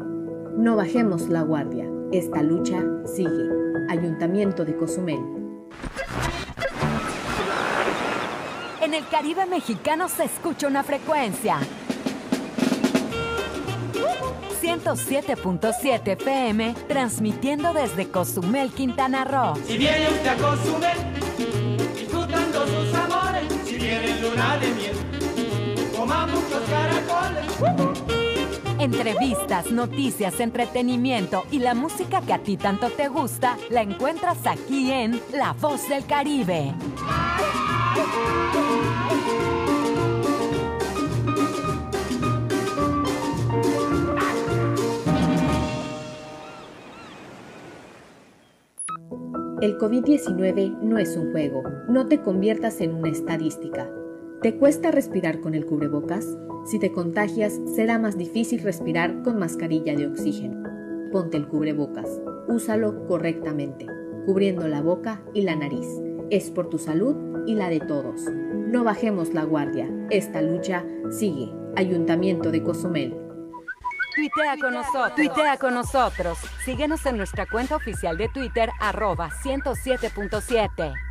[0.55, 1.89] No bajemos la guardia.
[2.13, 3.49] Esta lucha sigue.
[3.89, 5.19] Ayuntamiento de Cozumel.
[8.81, 11.57] En el Caribe mexicano se escucha una frecuencia.
[14.61, 19.55] 107.7 FM, transmitiendo desde Cozumel, Quintana Roo.
[19.65, 21.20] Si viene usted a Cozumel,
[24.31, 24.95] luna de miel,
[25.95, 27.45] coma muchos caracoles.
[28.79, 34.91] Entrevistas, noticias, entretenimiento y la música que a ti tanto te gusta, la encuentras aquí
[34.91, 36.73] en La Voz del Caribe.
[49.61, 51.61] El COVID-19 no es un juego.
[51.87, 53.87] No te conviertas en una estadística.
[54.41, 56.25] ¿Te cuesta respirar con el cubrebocas?
[56.65, 60.63] Si te contagias, será más difícil respirar con mascarilla de oxígeno.
[61.11, 62.19] Ponte el cubrebocas.
[62.47, 63.85] Úsalo correctamente,
[64.25, 65.85] cubriendo la boca y la nariz.
[66.31, 68.21] Es por tu salud y la de todos.
[68.31, 69.87] No bajemos la guardia.
[70.09, 71.53] Esta lucha sigue.
[71.75, 73.15] Ayuntamiento de Cozumel.
[74.15, 75.59] Tuitea con nosotros.
[75.59, 76.39] Con nosotros.
[76.65, 81.10] Síguenos en nuestra cuenta oficial de Twitter, arroba 107.7.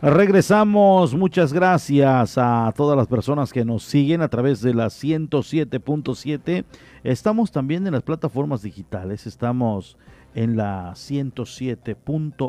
[0.00, 6.64] Regresamos, muchas gracias a todas las personas que nos siguen a través de la 107.7.
[7.02, 9.98] Estamos también en las plataformas digitales, estamos
[10.36, 11.96] en la 107.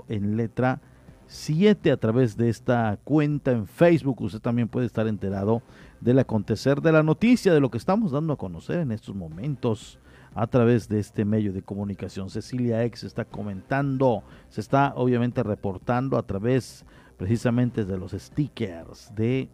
[0.09, 0.79] en letra
[1.25, 4.21] 7 a través de esta cuenta en Facebook.
[4.21, 5.63] Usted también puede estar enterado
[6.01, 9.97] del acontecer de la noticia, de lo que estamos dando a conocer en estos momentos
[10.35, 12.29] a través de este medio de comunicación.
[12.29, 16.85] Cecilia X está comentando, se está obviamente reportando a través
[17.19, 19.49] precisamente de los stickers de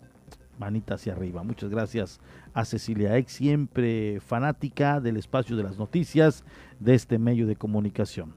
[0.60, 1.44] manita hacia arriba.
[1.44, 2.22] Muchas gracias
[2.54, 6.46] a Cecilia X, siempre fanática del espacio de las noticias
[6.80, 8.36] de este medio de comunicación.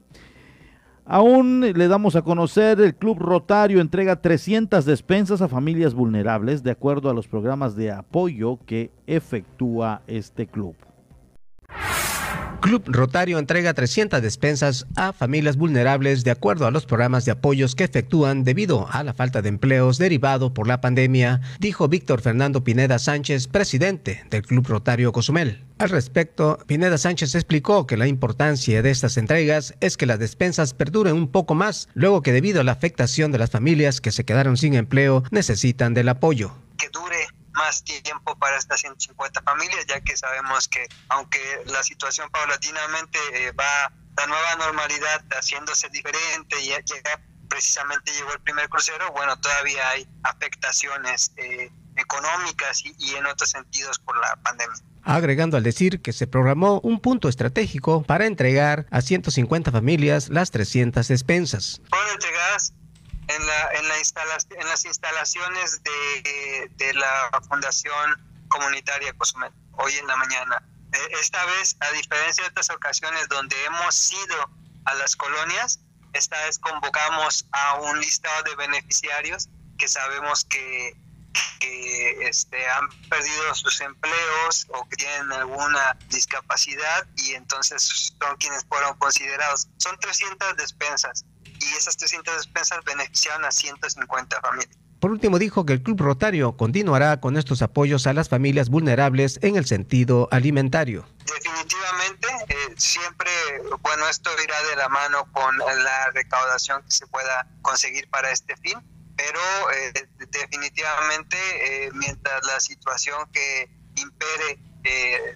[1.05, 6.71] Aún le damos a conocer, el Club Rotario entrega 300 despensas a familias vulnerables de
[6.71, 10.75] acuerdo a los programas de apoyo que efectúa este club.
[12.61, 17.73] Club Rotario entrega 300 despensas a familias vulnerables de acuerdo a los programas de apoyos
[17.73, 22.63] que efectúan debido a la falta de empleos derivado por la pandemia, dijo Víctor Fernando
[22.63, 25.63] Pineda Sánchez, presidente del Club Rotario Cozumel.
[25.77, 30.73] Al respecto, Pineda Sánchez explicó que la importancia de estas entregas es que las despensas
[30.73, 34.25] perduren un poco más, luego que debido a la afectación de las familias que se
[34.25, 36.51] quedaron sin empleo necesitan del apoyo.
[36.77, 42.29] Que dure más tiempo para estas 150 familias, ya que sabemos que aunque la situación
[42.29, 46.81] paulatinamente eh, va la nueva normalidad haciéndose diferente y ya,
[47.47, 53.49] precisamente llegó el primer crucero, bueno, todavía hay afectaciones eh, económicas y, y en otros
[53.49, 58.85] sentidos por la pandemia agregando al decir que se programó un punto estratégico para entregar
[58.91, 61.81] a 150 familias las 300 despensas.
[61.89, 62.73] Fueron entregadas
[63.29, 68.17] en, la, en, la en las instalaciones de, de, la Fundación
[68.49, 70.63] Comunitaria Cozumel, hoy en la mañana.
[70.91, 74.49] Eh, esta vez, a diferencia de otras ocasiones donde hemos ido
[74.85, 75.79] a las colonias,
[76.13, 80.97] esta vez convocamos a un listado de beneficiarios que sabemos que
[81.59, 88.65] que este, han perdido sus empleos o que tienen alguna discapacidad y entonces son quienes
[88.65, 89.67] fueron considerados.
[89.77, 91.23] Son 300 despensas
[91.71, 94.77] y esas 300 despensas beneficiaron a 150 familias.
[94.99, 99.39] Por último, dijo que el Club Rotario continuará con estos apoyos a las familias vulnerables
[99.41, 101.07] en el sentido alimentario.
[101.25, 103.31] Definitivamente, eh, siempre,
[103.81, 108.57] bueno, esto irá de la mano con la recaudación que se pueda conseguir para este
[108.57, 108.77] fin
[109.19, 109.41] pero
[109.71, 115.35] eh, definitivamente eh, mientras la situación que impere eh,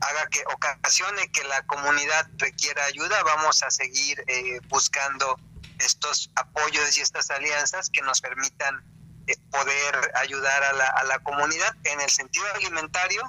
[0.00, 4.22] haga que ocasione que la comunidad requiera ayuda, vamos a seguir
[4.68, 5.40] buscando
[5.78, 8.82] estos apoyos y estas alianzas que nos permitan
[9.50, 13.22] poder ayudar a la, a la comunidad en el sentido alimentario.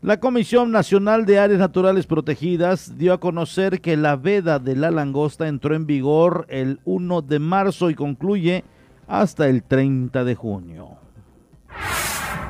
[0.00, 4.90] La Comisión Nacional de Áreas Naturales Protegidas dio a conocer que la veda de la
[4.90, 8.64] langosta entró en vigor el 1 de marzo y concluye
[9.06, 10.96] hasta el 30 de junio.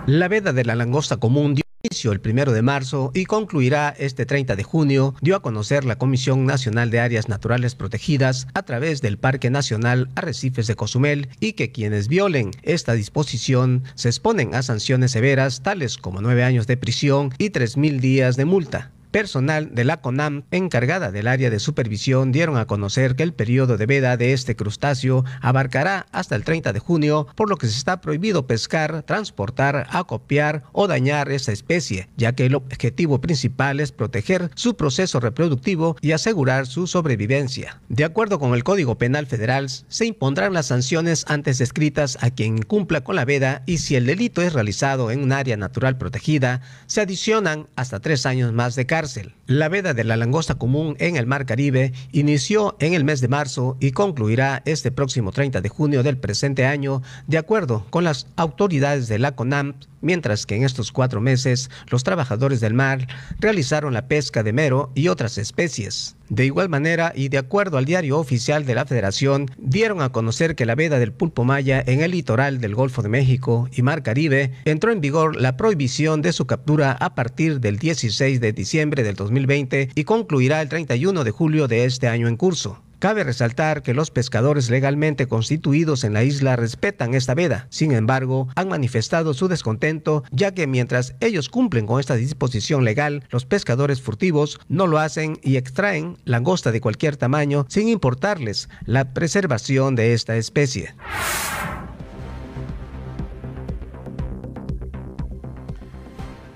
[0.08, 4.24] La veda de la langosta común dio inicio el primero de marzo y concluirá este
[4.24, 9.02] 30 de junio, dio a conocer la Comisión Nacional de Áreas Naturales Protegidas a través
[9.02, 14.62] del Parque Nacional Arrecifes de Cozumel y que quienes violen esta disposición se exponen a
[14.62, 18.92] sanciones severas tales como nueve años de prisión y tres mil días de multa.
[19.10, 23.78] Personal de la CONAM encargada del área de supervisión dieron a conocer que el periodo
[23.78, 27.78] de veda de este crustáceo abarcará hasta el 30 de junio, por lo que se
[27.78, 33.92] está prohibido pescar, transportar, acopiar o dañar esta especie, ya que el objetivo principal es
[33.92, 37.80] proteger su proceso reproductivo y asegurar su sobrevivencia.
[37.88, 42.60] De acuerdo con el Código Penal Federal, se impondrán las sanciones antes descritas a quien
[42.60, 46.60] cumpla con la veda y si el delito es realizado en un área natural protegida,
[46.86, 48.97] se adicionan hasta tres años más de cárcel
[49.46, 53.28] la veda de la langosta común en el Mar Caribe inició en el mes de
[53.28, 58.26] marzo y concluirá este próximo 30 de junio del presente año, de acuerdo con las
[58.34, 63.06] autoridades de la CONAM mientras que en estos cuatro meses los trabajadores del mar
[63.38, 66.17] realizaron la pesca de mero y otras especies.
[66.30, 70.54] De igual manera, y de acuerdo al diario oficial de la Federación, dieron a conocer
[70.54, 74.02] que la veda del pulpo maya en el litoral del Golfo de México y Mar
[74.02, 79.02] Caribe entró en vigor la prohibición de su captura a partir del 16 de diciembre
[79.02, 82.82] del 2020 y concluirá el 31 de julio de este año en curso.
[82.98, 87.68] Cabe resaltar que los pescadores legalmente constituidos en la isla respetan esta veda.
[87.70, 93.22] Sin embargo, han manifestado su descontento ya que mientras ellos cumplen con esta disposición legal,
[93.30, 99.14] los pescadores furtivos no lo hacen y extraen langosta de cualquier tamaño sin importarles la
[99.14, 100.94] preservación de esta especie.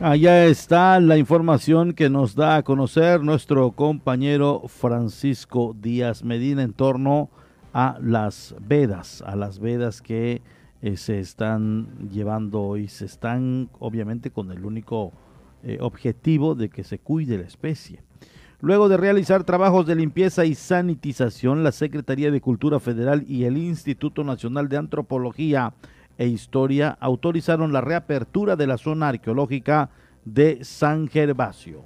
[0.04, 6.72] Allá está la información que nos da a conocer nuestro compañero Francisco Díaz Medina en
[6.72, 7.30] torno
[7.72, 10.42] a las vedas, a las vedas que
[10.82, 15.12] eh, se están llevando y se están obviamente con el único
[15.62, 18.02] eh, objetivo de que se cuide la especie.
[18.60, 23.56] Luego de realizar trabajos de limpieza y sanitización, la Secretaría de Cultura Federal y el
[23.56, 25.74] Instituto Nacional de Antropología
[26.22, 29.90] e Historia autorizaron la reapertura de la zona arqueológica
[30.24, 31.82] de San Gervasio.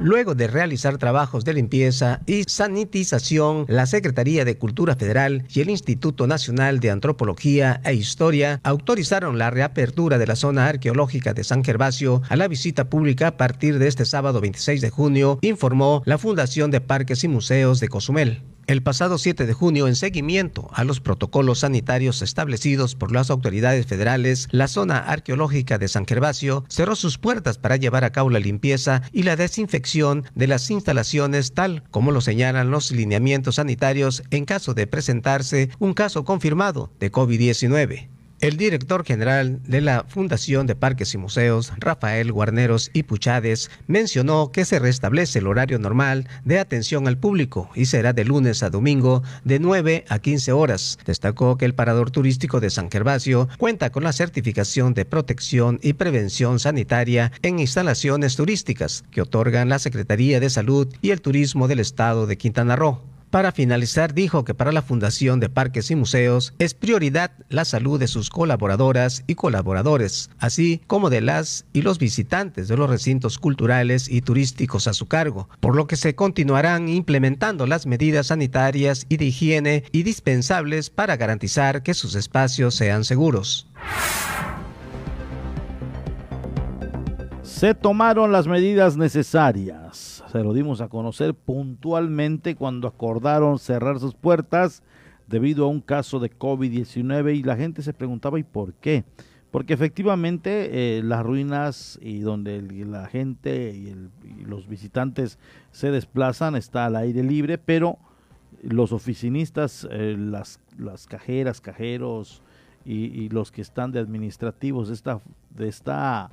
[0.00, 5.70] Luego de realizar trabajos de limpieza y sanitización, la Secretaría de Cultura Federal y el
[5.70, 11.62] Instituto Nacional de Antropología e Historia autorizaron la reapertura de la zona arqueológica de San
[11.62, 16.18] Gervasio a la visita pública a partir de este sábado 26 de junio, informó la
[16.18, 18.42] Fundación de Parques y Museos de Cozumel.
[18.66, 23.86] El pasado 7 de junio, en seguimiento a los protocolos sanitarios establecidos por las autoridades
[23.86, 28.38] federales, la zona arqueológica de San Gervasio cerró sus puertas para llevar a cabo la
[28.38, 34.44] limpieza y la desinfección de las instalaciones tal como lo señalan los lineamientos sanitarios en
[34.44, 38.19] caso de presentarse un caso confirmado de COVID-19.
[38.40, 44.50] El director general de la Fundación de Parques y Museos, Rafael Guarneros y Puchades, mencionó
[44.50, 48.70] que se restablece el horario normal de atención al público y será de lunes a
[48.70, 50.98] domingo de 9 a 15 horas.
[51.04, 55.92] Destacó que el parador turístico de San Gervasio cuenta con la certificación de protección y
[55.92, 61.80] prevención sanitaria en instalaciones turísticas que otorgan la Secretaría de Salud y el Turismo del
[61.80, 63.02] Estado de Quintana Roo.
[63.30, 68.00] Para finalizar, dijo que para la Fundación de Parques y Museos es prioridad la salud
[68.00, 73.38] de sus colaboradoras y colaboradores, así como de las y los visitantes de los recintos
[73.38, 79.06] culturales y turísticos a su cargo, por lo que se continuarán implementando las medidas sanitarias
[79.08, 83.68] y de higiene indispensables para garantizar que sus espacios sean seguros.
[87.44, 94.14] Se tomaron las medidas necesarias se lo dimos a conocer puntualmente cuando acordaron cerrar sus
[94.14, 94.82] puertas
[95.26, 99.04] debido a un caso de COVID-19 y la gente se preguntaba ¿y por qué?
[99.50, 103.96] Porque efectivamente eh, las ruinas y donde la gente y,
[104.44, 105.38] los visitantes
[105.72, 107.98] se desplazan está al aire libre, pero
[108.62, 112.42] los oficinistas, eh, las, las cajeras, cajeros
[112.84, 115.20] y, los que están de administrativos de esta,
[115.50, 116.30] de esta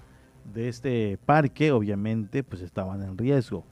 [0.54, 3.66] de este parque obviamente pues estaban en riesgo.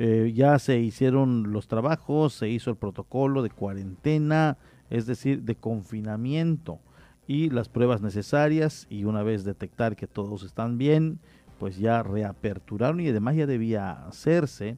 [0.00, 4.56] Eh, ya se hicieron los trabajos, se hizo el protocolo de cuarentena,
[4.90, 6.78] es decir, de confinamiento
[7.26, 11.18] y las pruebas necesarias y una vez detectar que todos están bien,
[11.58, 14.76] pues ya reaperturaron y además ya debía hacerse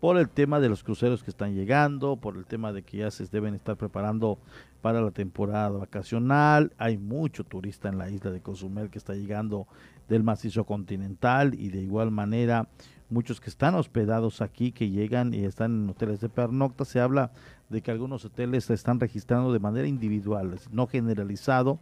[0.00, 3.10] por el tema de los cruceros que están llegando, por el tema de que ya
[3.10, 4.38] se deben estar preparando
[4.80, 6.72] para la temporada vacacional.
[6.78, 9.66] Hay mucho turista en la isla de Cozumel que está llegando
[10.12, 12.68] del macizo continental y de igual manera
[13.08, 17.32] muchos que están hospedados aquí, que llegan y están en hoteles de pernocta, se habla
[17.70, 21.78] de que algunos hoteles se están registrando de manera individual, no generalizado,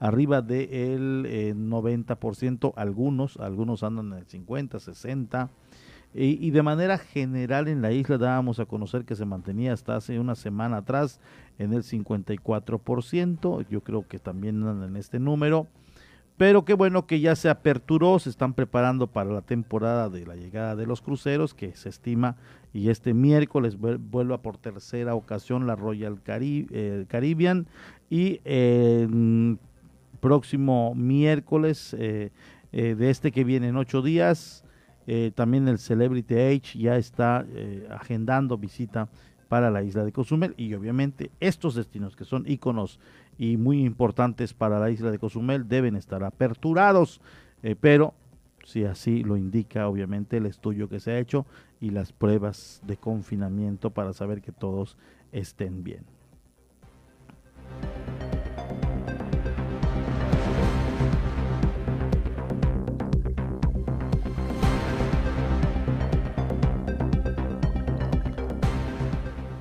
[0.00, 5.50] arriba del de 90%, eh, algunos, algunos andan en el 50, 60,
[6.14, 9.96] y, y, de manera general en la isla dábamos a conocer que se mantenía hasta
[9.96, 11.20] hace una semana atrás
[11.58, 15.66] en el 54%, yo creo que también andan en este número,
[16.36, 20.34] pero qué bueno que ya se aperturó, se están preparando para la temporada de la
[20.34, 22.36] llegada de los cruceros, que se estima,
[22.72, 27.66] y este miércoles vuelva por tercera ocasión la Royal eh, Caribbean,
[28.10, 29.58] y el
[30.20, 32.30] próximo miércoles eh,
[32.72, 34.64] eh, de este que viene en ocho días,
[35.34, 37.44] también el Celebrity Age ya está
[37.90, 39.10] agendando visita
[39.48, 42.98] para la isla de Cozumel y obviamente estos destinos que son íconos
[43.38, 47.20] y muy importantes para la isla de Cozumel deben estar aperturados,
[47.62, 48.14] eh, pero
[48.64, 51.46] si así lo indica obviamente el estudio que se ha hecho
[51.80, 54.96] y las pruebas de confinamiento para saber que todos
[55.32, 56.13] estén bien.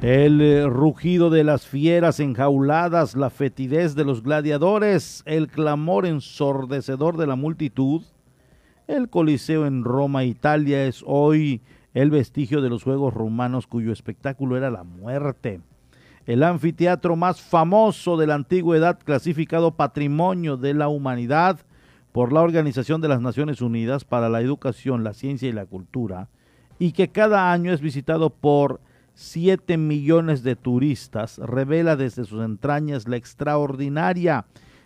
[0.03, 7.15] El eh, rugido de las fieras enjauladas, la fetidez de los gladiadores, el clamor ensordecedor
[7.15, 8.01] de la multitud.
[8.85, 11.61] El Coliseo en Roma, Italia, es hoy
[11.93, 15.61] el vestigio de los Juegos Romanos cuyo espectáculo era la muerte.
[16.25, 21.61] El anfiteatro más famoso de la antigüedad, clasificado Patrimonio de la Humanidad
[22.11, 26.27] por la Organización de las Naciones Unidas para la Educación, la Ciencia y la Cultura,
[26.77, 28.81] y que cada año es visitado por
[29.15, 34.45] 7 millones de turistas, revela desde sus entrañas la extraordinaria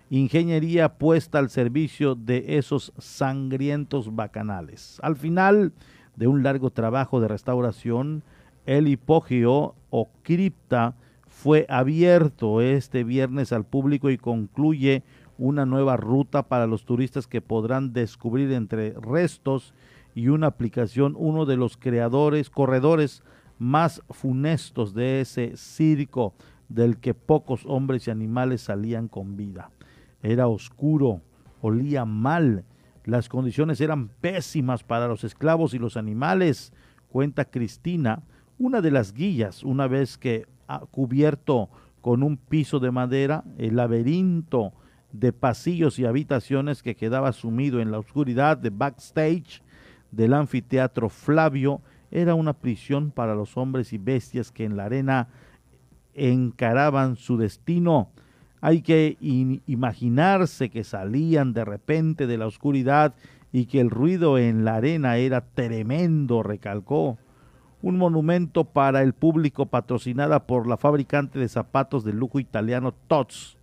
[0.09, 4.99] ingeniería puesta al servicio de esos sangrientos bacanales.
[5.01, 5.73] Al final
[6.15, 8.23] de un largo trabajo de restauración,
[8.65, 10.95] el hipogeo o cripta
[11.27, 15.03] fue abierto este viernes al público y concluye
[15.37, 19.73] una nueva ruta para los turistas que podrán descubrir entre restos
[20.15, 23.23] y una aplicación uno de los creadores, corredores
[23.59, 26.33] más funestos de ese circo
[26.69, 29.71] del que pocos hombres y animales salían con vida.
[30.21, 31.21] Era oscuro,
[31.61, 32.65] olía mal,
[33.05, 36.73] las condiciones eran pésimas para los esclavos y los animales,
[37.07, 38.23] cuenta Cristina,
[38.59, 41.69] una de las guías, una vez que ha cubierto
[42.01, 44.73] con un piso de madera, el laberinto
[45.11, 49.61] de pasillos y habitaciones que quedaba sumido en la oscuridad de backstage
[50.11, 51.81] del anfiteatro Flavio
[52.11, 55.27] era una prisión para los hombres y bestias que en la arena
[56.13, 58.09] encaraban su destino.
[58.59, 59.17] Hay que
[59.67, 63.13] imaginarse que salían de repente de la oscuridad
[63.51, 67.17] y que el ruido en la arena era tremendo, recalcó.
[67.81, 73.57] Un monumento para el público patrocinada por la fabricante de zapatos de lujo italiano Tots.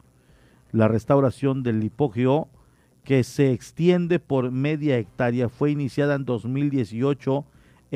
[0.71, 2.49] La restauración del hipogeo,
[3.03, 7.45] que se extiende por media hectárea, fue iniciada en 2018,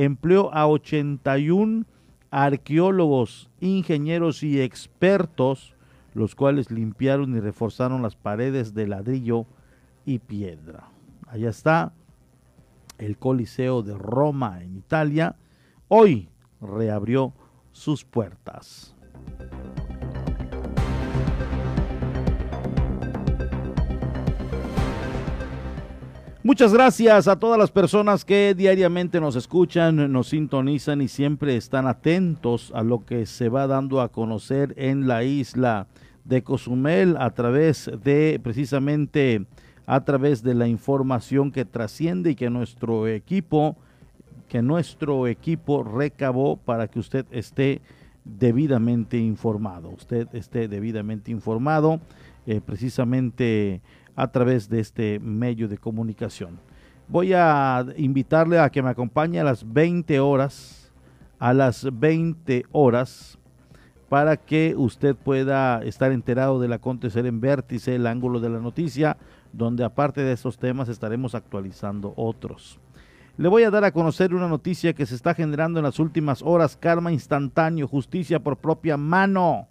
[0.04, 1.84] empleó a 81
[2.30, 5.74] arqueólogos, ingenieros y expertos,
[6.14, 9.46] los cuales limpiaron y reforzaron las paredes de ladrillo
[10.04, 10.88] y piedra.
[11.26, 11.92] Allá está
[12.98, 15.36] el Coliseo de Roma en Italia.
[15.88, 16.28] Hoy
[16.60, 17.32] reabrió
[17.72, 18.94] sus puertas.
[26.48, 31.86] Muchas gracias a todas las personas que diariamente nos escuchan, nos sintonizan y siempre están
[31.86, 35.88] atentos a lo que se va dando a conocer en la isla
[36.24, 39.44] de Cozumel a través de precisamente
[39.84, 43.76] a través de la información que trasciende y que nuestro equipo
[44.48, 47.82] que nuestro equipo recabó para que usted esté
[48.24, 49.90] debidamente informado.
[49.90, 52.00] Usted esté debidamente informado
[52.46, 53.82] eh, precisamente
[54.18, 56.58] a través de este medio de comunicación.
[57.06, 60.92] Voy a invitarle a que me acompañe a las 20 horas,
[61.38, 63.38] a las 20 horas,
[64.08, 69.16] para que usted pueda estar enterado del acontecer en Vértice, el ángulo de la noticia,
[69.52, 72.80] donde aparte de estos temas estaremos actualizando otros.
[73.36, 76.42] Le voy a dar a conocer una noticia que se está generando en las últimas
[76.42, 79.68] horas, karma instantáneo, justicia por propia mano.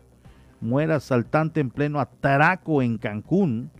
[0.61, 3.71] Muera asaltante en pleno atraco en Cancún.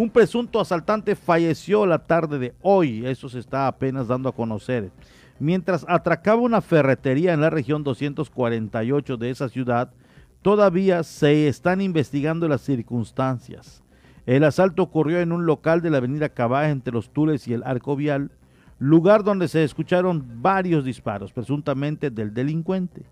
[0.00, 4.90] Un presunto asaltante falleció la tarde de hoy, eso se está apenas dando a conocer.
[5.38, 9.92] Mientras atracaba una ferretería en la región 248 de esa ciudad,
[10.40, 13.82] todavía se están investigando las circunstancias.
[14.24, 17.62] El asalto ocurrió en un local de la avenida Cabá entre los Tules y el
[17.62, 18.30] Arco Vial,
[18.78, 23.04] lugar donde se escucharon varios disparos, presuntamente del delincuente.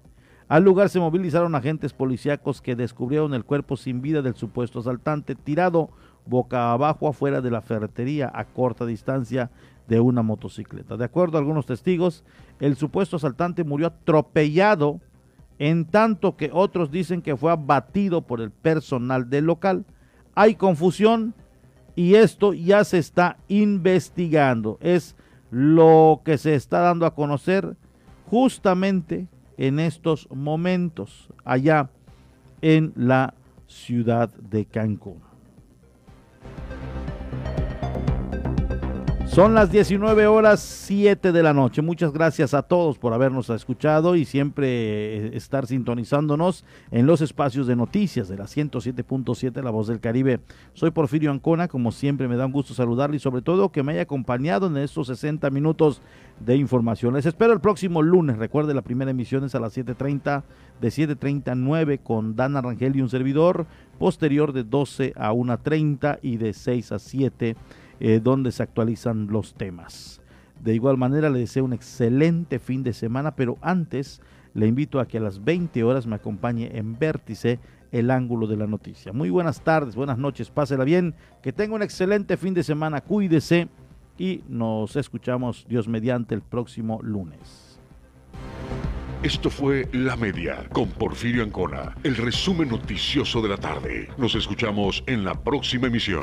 [0.49, 5.35] Al lugar se movilizaron agentes policíacos que descubrieron el cuerpo sin vida del supuesto asaltante
[5.35, 5.91] tirado
[6.29, 9.51] boca abajo afuera de la ferretería a corta distancia
[9.89, 10.97] de una motocicleta.
[10.97, 12.25] De acuerdo a algunos testigos,
[12.61, 15.01] el supuesto asaltante murió atropellado,
[15.59, 19.85] en tanto que otros dicen que fue abatido por el personal del local.
[20.35, 21.35] Hay confusión
[21.97, 24.79] y esto ya se está investigando.
[24.81, 25.17] Es
[25.51, 27.77] lo que se está dando a conocer
[28.31, 29.27] justamente
[29.57, 31.91] en estos momentos allá
[32.61, 33.35] en la
[33.67, 35.28] ciudad de Cancún.
[39.39, 41.81] Son las 19 horas 7 de la noche.
[41.81, 47.69] Muchas gracias a todos por habernos escuchado y siempre eh, estar sintonizándonos en los espacios
[47.69, 50.41] de noticias de la 107.7 La Voz del Caribe.
[50.73, 53.93] Soy Porfirio Ancona, como siempre me da un gusto saludarle y sobre todo que me
[53.93, 56.03] haya acompañado en estos 60 minutos
[56.41, 57.15] de información.
[57.15, 58.39] Les espero el próximo lunes.
[58.39, 60.43] Recuerde, la primera emisión es a las 7.30,
[60.81, 63.67] de 7.30 a 9 con Dana Rangel y un servidor.
[64.01, 67.57] Posterior de 12 a 1.30 y de 6 a 7
[68.01, 70.21] eh, donde se actualizan los temas.
[70.61, 74.21] De igual manera le deseo un excelente fin de semana, pero antes
[74.55, 77.61] le invito a que a las 20 horas me acompañe en Vértice,
[77.93, 79.13] el ángulo de la noticia.
[79.13, 83.69] Muy buenas tardes, buenas noches, pásela bien, que tenga un excelente fin de semana, cuídese
[84.19, 87.81] y nos escuchamos Dios mediante el próximo lunes.
[89.23, 94.09] Esto fue La Media con Porfirio Ancona, el resumen noticioso de la tarde.
[94.17, 96.23] Nos escuchamos en la próxima emisión.